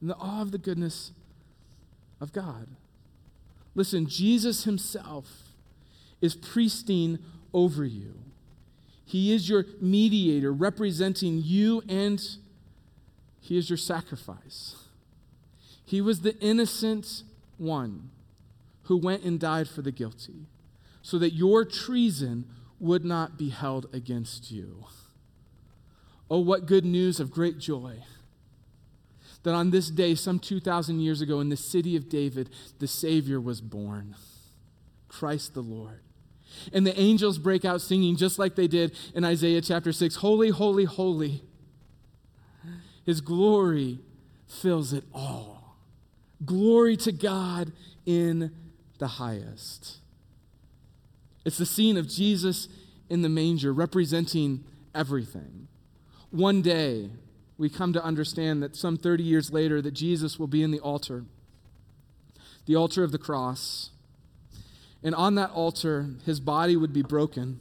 In 0.02 0.08
the 0.08 0.16
awe 0.16 0.42
of 0.42 0.52
the 0.52 0.58
goodness 0.58 1.12
of 2.20 2.34
God. 2.34 2.68
Listen, 3.76 4.08
Jesus 4.08 4.64
himself 4.66 5.54
is 6.20 6.36
priesting 6.36 7.20
over 7.54 7.86
you. 7.86 8.16
He 9.06 9.34
is 9.34 9.48
your 9.48 9.66
mediator, 9.80 10.52
representing 10.52 11.42
you, 11.42 11.82
and 11.88 12.22
he 13.40 13.58
is 13.58 13.70
your 13.70 13.78
sacrifice. 13.78 14.76
He 15.86 16.02
was 16.02 16.22
the 16.22 16.38
innocent 16.40 17.24
one 17.58 18.10
who 18.84 18.98
went 18.98 19.24
and 19.24 19.40
died 19.40 19.68
for 19.68 19.82
the 19.82 19.92
guilty, 19.92 20.48
so 21.02 21.18
that 21.20 21.34
your 21.34 21.66
treason 21.66 22.46
would 22.80 23.04
not 23.04 23.38
be 23.38 23.50
held 23.50 23.88
against 23.94 24.52
you. 24.52 24.86
Oh, 26.30 26.40
what 26.40 26.66
good 26.66 26.86
news 26.86 27.20
of 27.20 27.32
great 27.32 27.58
joy! 27.58 28.04
That 29.44 29.54
on 29.54 29.72
this 29.72 29.90
day, 29.90 30.16
some 30.16 30.40
2,000 30.40 31.00
years 31.00 31.22
ago, 31.22 31.40
in 31.40 31.50
the 31.50 31.58
city 31.58 31.96
of 31.96 32.10
David, 32.10 32.50
the 32.80 32.88
Savior 32.88 33.40
was 33.40 33.62
born 33.62 34.16
Christ 35.08 35.54
the 35.54 35.62
Lord. 35.62 36.02
And 36.74 36.86
the 36.86 37.00
angels 37.00 37.38
break 37.38 37.66
out 37.66 37.82
singing 37.82 38.16
just 38.16 38.40
like 38.40 38.56
they 38.56 38.68
did 38.68 38.96
in 39.14 39.24
Isaiah 39.24 39.62
chapter 39.62 39.92
6 39.92 40.18
Holy, 40.18 40.50
holy, 40.50 40.86
holy. 40.86 41.44
His 43.06 43.22
glory 43.22 44.00
fills 44.48 44.92
it 44.92 45.06
all. 45.14 45.57
Glory 46.46 46.96
to 46.98 47.12
God 47.12 47.72
in 48.06 48.52
the 49.00 49.08
highest. 49.08 49.98
It's 51.46 51.58
the 51.58 51.66
scene 51.66 51.98
of 51.98 52.08
Jesus 52.08 52.68
in 53.10 53.22
the 53.22 53.30
manger 53.30 53.74
representing 53.74 54.64
everything. 54.94 55.68
One 56.30 56.62
day, 56.62 57.10
we 57.58 57.70
come 57.70 57.94
to 57.94 58.04
understand 58.04 58.62
that 58.62 58.76
some 58.76 58.98
30 58.98 59.24
years 59.24 59.52
later 59.52 59.82
that 59.82 59.92
Jesus 59.92 60.38
will 60.38 60.48
be 60.48 60.62
in 60.62 60.72
the 60.72 60.80
altar, 60.80 61.26
the 62.66 62.76
altar 62.76 63.04
of 63.04 63.12
the 63.12 63.18
cross. 63.18 63.92
And 65.04 65.16
on 65.16 65.36
that 65.36 65.52
altar, 65.52 66.08
his 66.26 66.40
body 66.40 66.76
would 66.76 66.94
be 66.94 67.02
broken 67.02 67.60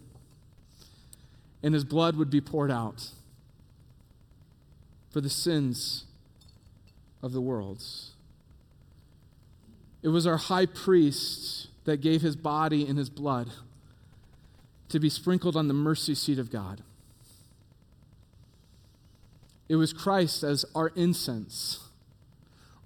and 1.62 1.74
his 1.74 1.84
blood 1.84 2.16
would 2.16 2.30
be 2.30 2.40
poured 2.40 2.70
out 2.70 3.10
for 5.10 5.20
the 5.20 5.30
sins 5.30 6.04
of 7.22 7.32
the 7.32 7.40
world. 7.40 7.82
It 10.02 10.08
was 10.08 10.26
our 10.26 10.36
high 10.36 10.66
priest 10.66 11.68
that 11.84 12.00
gave 12.00 12.22
his 12.22 12.36
body 12.36 12.86
and 12.86 12.98
his 12.98 13.10
blood 13.10 13.50
to 14.88 15.00
be 15.00 15.08
sprinkled 15.08 15.56
on 15.56 15.68
the 15.68 15.74
mercy 15.74 16.14
seat 16.14 16.38
of 16.38 16.50
God. 16.50 16.82
It 19.68 19.76
was 19.76 19.92
Christ 19.92 20.44
as 20.44 20.64
our 20.74 20.88
incense, 20.94 21.80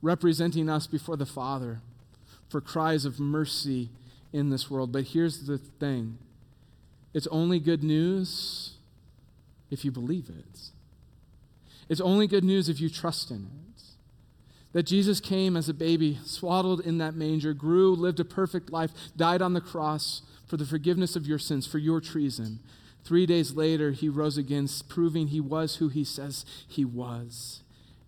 representing 0.00 0.70
us 0.70 0.86
before 0.86 1.16
the 1.16 1.26
Father 1.26 1.80
for 2.48 2.60
cries 2.60 3.04
of 3.04 3.20
mercy 3.20 3.90
in 4.32 4.50
this 4.50 4.70
world. 4.70 4.92
But 4.92 5.04
here's 5.08 5.46
the 5.46 5.58
thing 5.58 6.18
it's 7.12 7.26
only 7.26 7.58
good 7.58 7.82
news 7.82 8.74
if 9.70 9.84
you 9.84 9.90
believe 9.90 10.30
it, 10.30 10.70
it's 11.88 12.00
only 12.00 12.26
good 12.26 12.44
news 12.44 12.68
if 12.68 12.80
you 12.80 12.88
trust 12.88 13.30
in 13.30 13.44
it 13.44 13.69
that 14.72 14.84
Jesus 14.84 15.20
came 15.20 15.56
as 15.56 15.68
a 15.68 15.74
baby, 15.74 16.18
swaddled 16.24 16.80
in 16.80 16.98
that 16.98 17.14
manger, 17.14 17.52
grew, 17.52 17.94
lived 17.94 18.20
a 18.20 18.24
perfect 18.24 18.70
life, 18.70 18.92
died 19.16 19.42
on 19.42 19.52
the 19.52 19.60
cross 19.60 20.22
for 20.46 20.56
the 20.56 20.66
forgiveness 20.66 21.16
of 21.16 21.26
your 21.26 21.38
sins, 21.38 21.66
for 21.66 21.78
your 21.78 22.00
treason. 22.00 22.60
Three 23.04 23.26
days 23.26 23.54
later, 23.54 23.90
he 23.92 24.08
rose 24.08 24.38
again, 24.38 24.68
proving 24.88 25.28
he 25.28 25.40
was 25.40 25.76
who 25.76 25.88
he 25.88 26.04
says 26.04 26.44
he 26.68 26.84
was. 26.84 27.62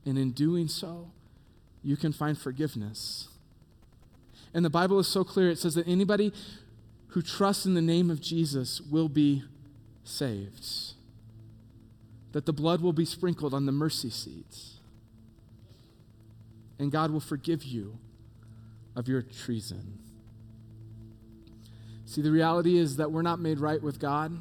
And 0.04 0.18
in 0.18 0.32
doing 0.32 0.68
so, 0.68 1.10
you 1.82 1.96
can 1.96 2.12
find 2.12 2.38
forgiveness. 2.38 3.28
And 4.54 4.64
the 4.64 4.70
Bible 4.70 4.98
is 4.98 5.08
so 5.08 5.24
clear. 5.24 5.50
It 5.50 5.58
says 5.58 5.74
that 5.74 5.88
anybody 5.88 6.32
who 7.08 7.22
trusts 7.22 7.66
in 7.66 7.74
the 7.74 7.82
name 7.82 8.10
of 8.10 8.20
Jesus 8.20 8.80
will 8.80 9.08
be 9.08 9.44
saved, 10.04 10.94
that 12.32 12.46
the 12.46 12.52
blood 12.52 12.80
will 12.80 12.92
be 12.92 13.04
sprinkled 13.04 13.54
on 13.54 13.66
the 13.66 13.72
mercy 13.72 14.10
seats, 14.10 14.78
and 16.82 16.90
God 16.90 17.12
will 17.12 17.20
forgive 17.20 17.62
you 17.62 17.96
of 18.96 19.06
your 19.06 19.22
treason. 19.22 20.00
See, 22.06 22.20
the 22.22 22.32
reality 22.32 22.76
is 22.76 22.96
that 22.96 23.12
we're 23.12 23.22
not 23.22 23.38
made 23.38 23.60
right 23.60 23.80
with 23.80 24.00
God. 24.00 24.36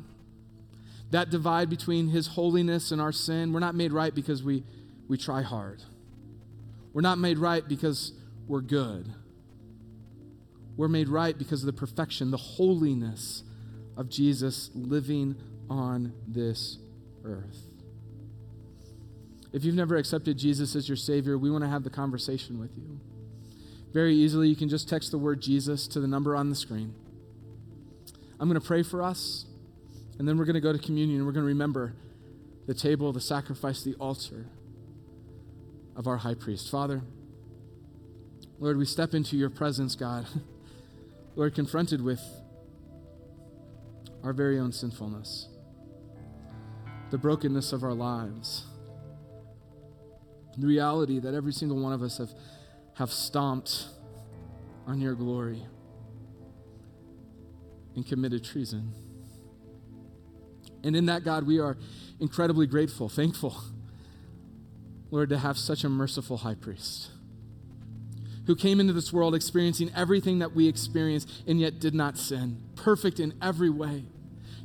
That 1.12 1.30
divide 1.30 1.69
between 1.69 2.08
His 2.08 2.25
holiness 2.25 2.91
and 2.91 2.99
our 2.99 3.12
sin, 3.12 3.54
we're 3.54 3.60
not 3.60 3.75
made 3.75 3.93
right 3.93 4.13
because 4.13 4.41
we, 4.41 4.63
we 5.08 5.19
try 5.19 5.43
hard. 5.43 5.84
We're 6.93 7.04
not 7.04 7.19
made 7.19 7.38
right 7.38 7.65
because 7.65 8.12
we're 8.47 8.62
good. 8.62 9.08
We're 10.75 10.88
made 10.88 11.10
right 11.10 11.38
because 11.38 11.62
of 11.62 11.67
the 11.67 11.80
perfection, 11.80 12.32
the 12.32 12.38
holiness 12.38 13.43
of 13.95 14.10
Jesus 14.10 14.71
living 14.73 15.36
on 15.69 16.13
this 16.27 16.80
earth. 17.23 17.70
If 19.53 19.65
you've 19.65 19.75
never 19.75 19.97
accepted 19.97 20.37
Jesus 20.37 20.75
as 20.75 20.87
your 20.87 20.95
Savior, 20.95 21.37
we 21.37 21.51
want 21.51 21.63
to 21.63 21.69
have 21.69 21.83
the 21.83 21.89
conversation 21.89 22.59
with 22.59 22.71
you. 22.77 22.99
Very 23.93 24.15
easily, 24.15 24.47
you 24.47 24.55
can 24.55 24.69
just 24.69 24.87
text 24.87 25.11
the 25.11 25.17
word 25.17 25.41
Jesus 25.41 25.87
to 25.87 25.99
the 25.99 26.07
number 26.07 26.35
on 26.35 26.49
the 26.49 26.55
screen. 26.55 26.93
I'm 28.39 28.47
going 28.47 28.59
to 28.59 28.65
pray 28.65 28.83
for 28.83 29.03
us, 29.03 29.45
and 30.17 30.27
then 30.27 30.37
we're 30.37 30.45
going 30.45 30.55
to 30.55 30.61
go 30.61 30.71
to 30.71 30.79
communion, 30.79 31.17
and 31.17 31.25
we're 31.25 31.33
going 31.33 31.43
to 31.43 31.47
remember 31.47 31.93
the 32.67 32.73
table, 32.73 33.11
the 33.11 33.19
sacrifice, 33.19 33.83
the 33.83 33.95
altar 33.95 34.45
of 35.95 36.07
our 36.07 36.17
high 36.17 36.33
priest. 36.33 36.71
Father, 36.71 37.01
Lord, 38.59 38.77
we 38.77 38.85
step 38.85 39.13
into 39.13 39.35
your 39.35 39.49
presence, 39.49 39.95
God. 39.95 40.25
Lord, 41.35 41.53
confronted 41.53 42.01
with 42.01 42.21
our 44.23 44.33
very 44.33 44.59
own 44.59 44.71
sinfulness, 44.71 45.47
the 47.09 47.17
brokenness 47.17 47.73
of 47.73 47.83
our 47.83 47.93
lives, 47.93 48.65
the 50.57 50.67
reality 50.67 51.19
that 51.19 51.33
every 51.33 51.53
single 51.53 51.79
one 51.79 51.93
of 51.93 52.01
us 52.01 52.17
have, 52.17 52.31
have 52.95 53.11
stomped 53.11 53.87
on 54.87 54.99
your 54.99 55.15
glory 55.15 55.61
and 57.95 58.05
committed 58.05 58.43
treason. 58.43 58.93
And 60.83 60.95
in 60.95 61.05
that, 61.05 61.23
God, 61.23 61.45
we 61.45 61.59
are 61.59 61.77
incredibly 62.19 62.67
grateful, 62.67 63.09
thankful, 63.09 63.55
Lord, 65.11 65.29
to 65.29 65.37
have 65.37 65.57
such 65.57 65.83
a 65.83 65.89
merciful 65.89 66.37
high 66.37 66.55
priest 66.55 67.11
who 68.47 68.55
came 68.55 68.79
into 68.79 68.93
this 68.93 69.13
world 69.13 69.35
experiencing 69.35 69.91
everything 69.95 70.39
that 70.39 70.53
we 70.53 70.67
experience 70.67 71.25
and 71.47 71.59
yet 71.59 71.79
did 71.79 71.93
not 71.93 72.17
sin, 72.17 72.57
perfect 72.75 73.19
in 73.19 73.33
every 73.41 73.69
way, 73.69 74.03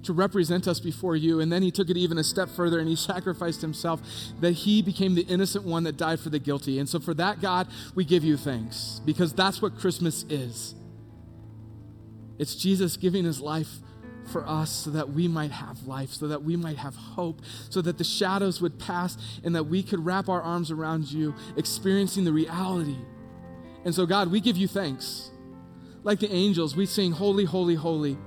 to 0.02 0.12
represent 0.12 0.68
us 0.68 0.80
before 0.80 1.16
you. 1.16 1.40
And 1.40 1.52
then 1.52 1.62
he 1.62 1.70
took 1.70 1.90
it 1.90 1.96
even 1.96 2.18
a 2.18 2.24
step 2.24 2.48
further 2.48 2.78
and 2.78 2.88
he 2.88 2.96
sacrificed 2.96 3.60
himself 3.60 4.00
that 4.40 4.52
he 4.52 4.82
became 4.82 5.14
the 5.14 5.22
innocent 5.22 5.64
one 5.64 5.84
that 5.84 5.96
died 5.96 6.20
for 6.20 6.30
the 6.30 6.38
guilty. 6.38 6.78
And 6.78 6.88
so, 6.88 7.00
for 7.00 7.14
that, 7.14 7.40
God, 7.40 7.68
we 7.94 8.04
give 8.04 8.24
you 8.24 8.36
thanks 8.36 9.00
because 9.04 9.32
that's 9.32 9.60
what 9.60 9.78
Christmas 9.78 10.24
is. 10.28 10.74
It's 12.38 12.54
Jesus 12.54 12.96
giving 12.96 13.24
his 13.24 13.40
life 13.40 13.78
for 14.32 14.46
us 14.46 14.70
so 14.70 14.90
that 14.90 15.10
we 15.10 15.28
might 15.28 15.52
have 15.52 15.86
life, 15.86 16.10
so 16.10 16.28
that 16.28 16.42
we 16.42 16.56
might 16.56 16.78
have 16.78 16.94
hope, 16.96 17.40
so 17.70 17.80
that 17.80 17.96
the 17.96 18.04
shadows 18.04 18.60
would 18.60 18.78
pass 18.78 19.16
and 19.44 19.54
that 19.54 19.64
we 19.64 19.82
could 19.82 20.04
wrap 20.04 20.28
our 20.28 20.42
arms 20.42 20.70
around 20.70 21.10
you, 21.10 21.34
experiencing 21.56 22.24
the 22.24 22.32
reality 22.32 22.96
and 23.86 23.94
so, 23.94 24.04
God, 24.04 24.32
we 24.32 24.40
give 24.40 24.56
you 24.56 24.66
thanks. 24.66 25.30
Like 26.02 26.18
the 26.18 26.30
angels, 26.30 26.74
we 26.74 26.86
sing, 26.86 27.12
Holy, 27.12 27.44
Holy, 27.44 27.76
Holy. 27.76 28.18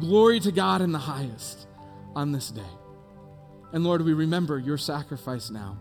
Glory 0.00 0.40
to 0.40 0.50
God 0.50 0.80
in 0.80 0.92
the 0.92 0.98
highest 0.98 1.66
on 2.16 2.32
this 2.32 2.50
day. 2.50 2.62
And 3.72 3.84
Lord, 3.84 4.02
we 4.02 4.12
remember 4.12 4.58
your 4.58 4.78
sacrifice 4.78 5.50
now. 5.50 5.78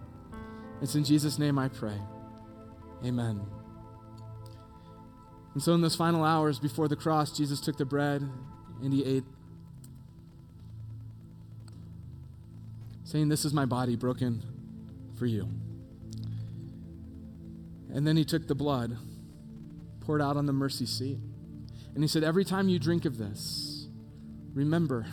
It's 0.82 0.95
in 0.95 1.03
Jesus' 1.03 1.39
name 1.39 1.58
I 1.58 1.69
pray. 1.69 1.99
Amen. 3.05 3.41
And 5.53 5.63
so, 5.63 5.73
in 5.73 5.82
those 5.82 5.95
final 5.95 6.23
hours 6.23 6.60
before 6.60 6.88
the 6.88 6.95
cross, 6.95 7.36
Jesus 7.36 7.60
took 7.60 7.77
the 7.77 7.86
bread 7.86 8.21
and 8.84 8.93
he 8.93 9.03
ate, 9.03 9.23
saying, 13.03 13.29
This 13.29 13.45
is 13.45 13.53
my 13.53 13.65
body 13.65 13.95
broken 13.95 14.43
for 15.17 15.25
you. 15.25 15.49
And 17.91 18.05
then 18.05 18.15
he 18.15 18.23
took 18.23 18.47
the 18.47 18.55
blood 18.55 18.97
poured 20.01 20.21
out 20.21 20.38
on 20.38 20.45
the 20.45 20.53
mercy 20.53 20.86
seat. 20.86 21.19
And 21.93 22.03
he 22.03 22.08
said, 22.08 22.23
Every 22.23 22.45
time 22.45 22.69
you 22.69 22.79
drink 22.79 23.05
of 23.05 23.17
this, 23.17 23.68
remember 24.54 25.06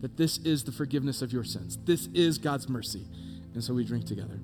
that 0.00 0.16
this 0.16 0.38
is 0.38 0.64
the 0.64 0.72
forgiveness 0.72 1.22
of 1.22 1.32
your 1.32 1.44
sins. 1.44 1.78
This 1.84 2.08
is 2.14 2.38
God's 2.38 2.68
mercy. 2.68 3.06
And 3.54 3.62
so 3.62 3.74
we 3.74 3.84
drink 3.84 4.06
together. 4.06 4.40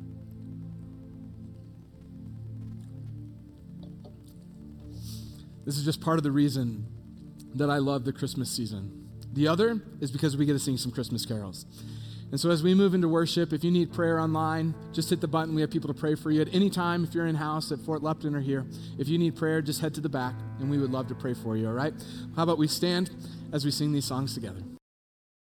This 5.65 5.77
is 5.77 5.85
just 5.85 6.01
part 6.01 6.19
of 6.19 6.23
the 6.23 6.31
reason 6.31 6.87
that 7.55 7.71
I 7.71 7.79
love 7.79 8.05
the 8.05 8.13
Christmas 8.13 8.51
season. 8.51 9.09
The 9.33 9.49
other 9.49 9.83
is 10.01 10.11
because 10.11 10.37
we 10.37 10.47
get 10.47 10.53
to 10.53 10.59
sing 10.59 10.77
some 10.77 10.93
Christmas 10.93 11.27
carols. 11.27 11.67
And 12.33 12.41
so, 12.41 12.51
as 12.51 12.63
we 12.63 12.75
move 12.75 12.93
into 12.93 13.09
worship, 13.09 13.53
if 13.53 13.63
you 13.63 13.71
need 13.71 13.93
prayer 13.93 14.19
online, 14.19 14.75
just 14.93 15.11
hit 15.11 15.21
the 15.21 15.29
button. 15.29 15.55
We 15.55 15.61
have 15.61 15.71
people 15.71 15.93
to 15.93 15.99
pray 15.99 16.17
for 16.17 16.31
you 16.31 16.41
at 16.41 16.53
any 16.53 16.71
time. 16.71 17.05
If 17.05 17.15
you're 17.15 17.27
in 17.27 17.37
house 17.37 17.71
at 17.71 17.79
Fort 17.81 18.03
Lupton 18.03 18.35
or 18.35 18.41
here, 18.41 18.67
if 18.99 19.09
you 19.09 19.17
need 19.17 19.37
prayer, 19.37 19.63
just 19.63 19.81
head 19.81 19.95
to 19.95 20.01
the 20.01 20.09
back, 20.09 20.35
and 20.59 20.69
we 20.69 20.79
would 20.79 20.91
love 20.91 21.07
to 21.09 21.15
pray 21.15 21.35
for 21.35 21.57
you, 21.57 21.69
all 21.69 21.73
right? 21.73 21.95
How 22.35 22.43
about 22.43 22.59
we 22.59 22.67
stand 22.67 23.11
as 23.53 23.65
we 23.65 23.71
sing 23.71 23.93
these 23.93 24.05
songs 24.05 24.35
together? 24.35 24.61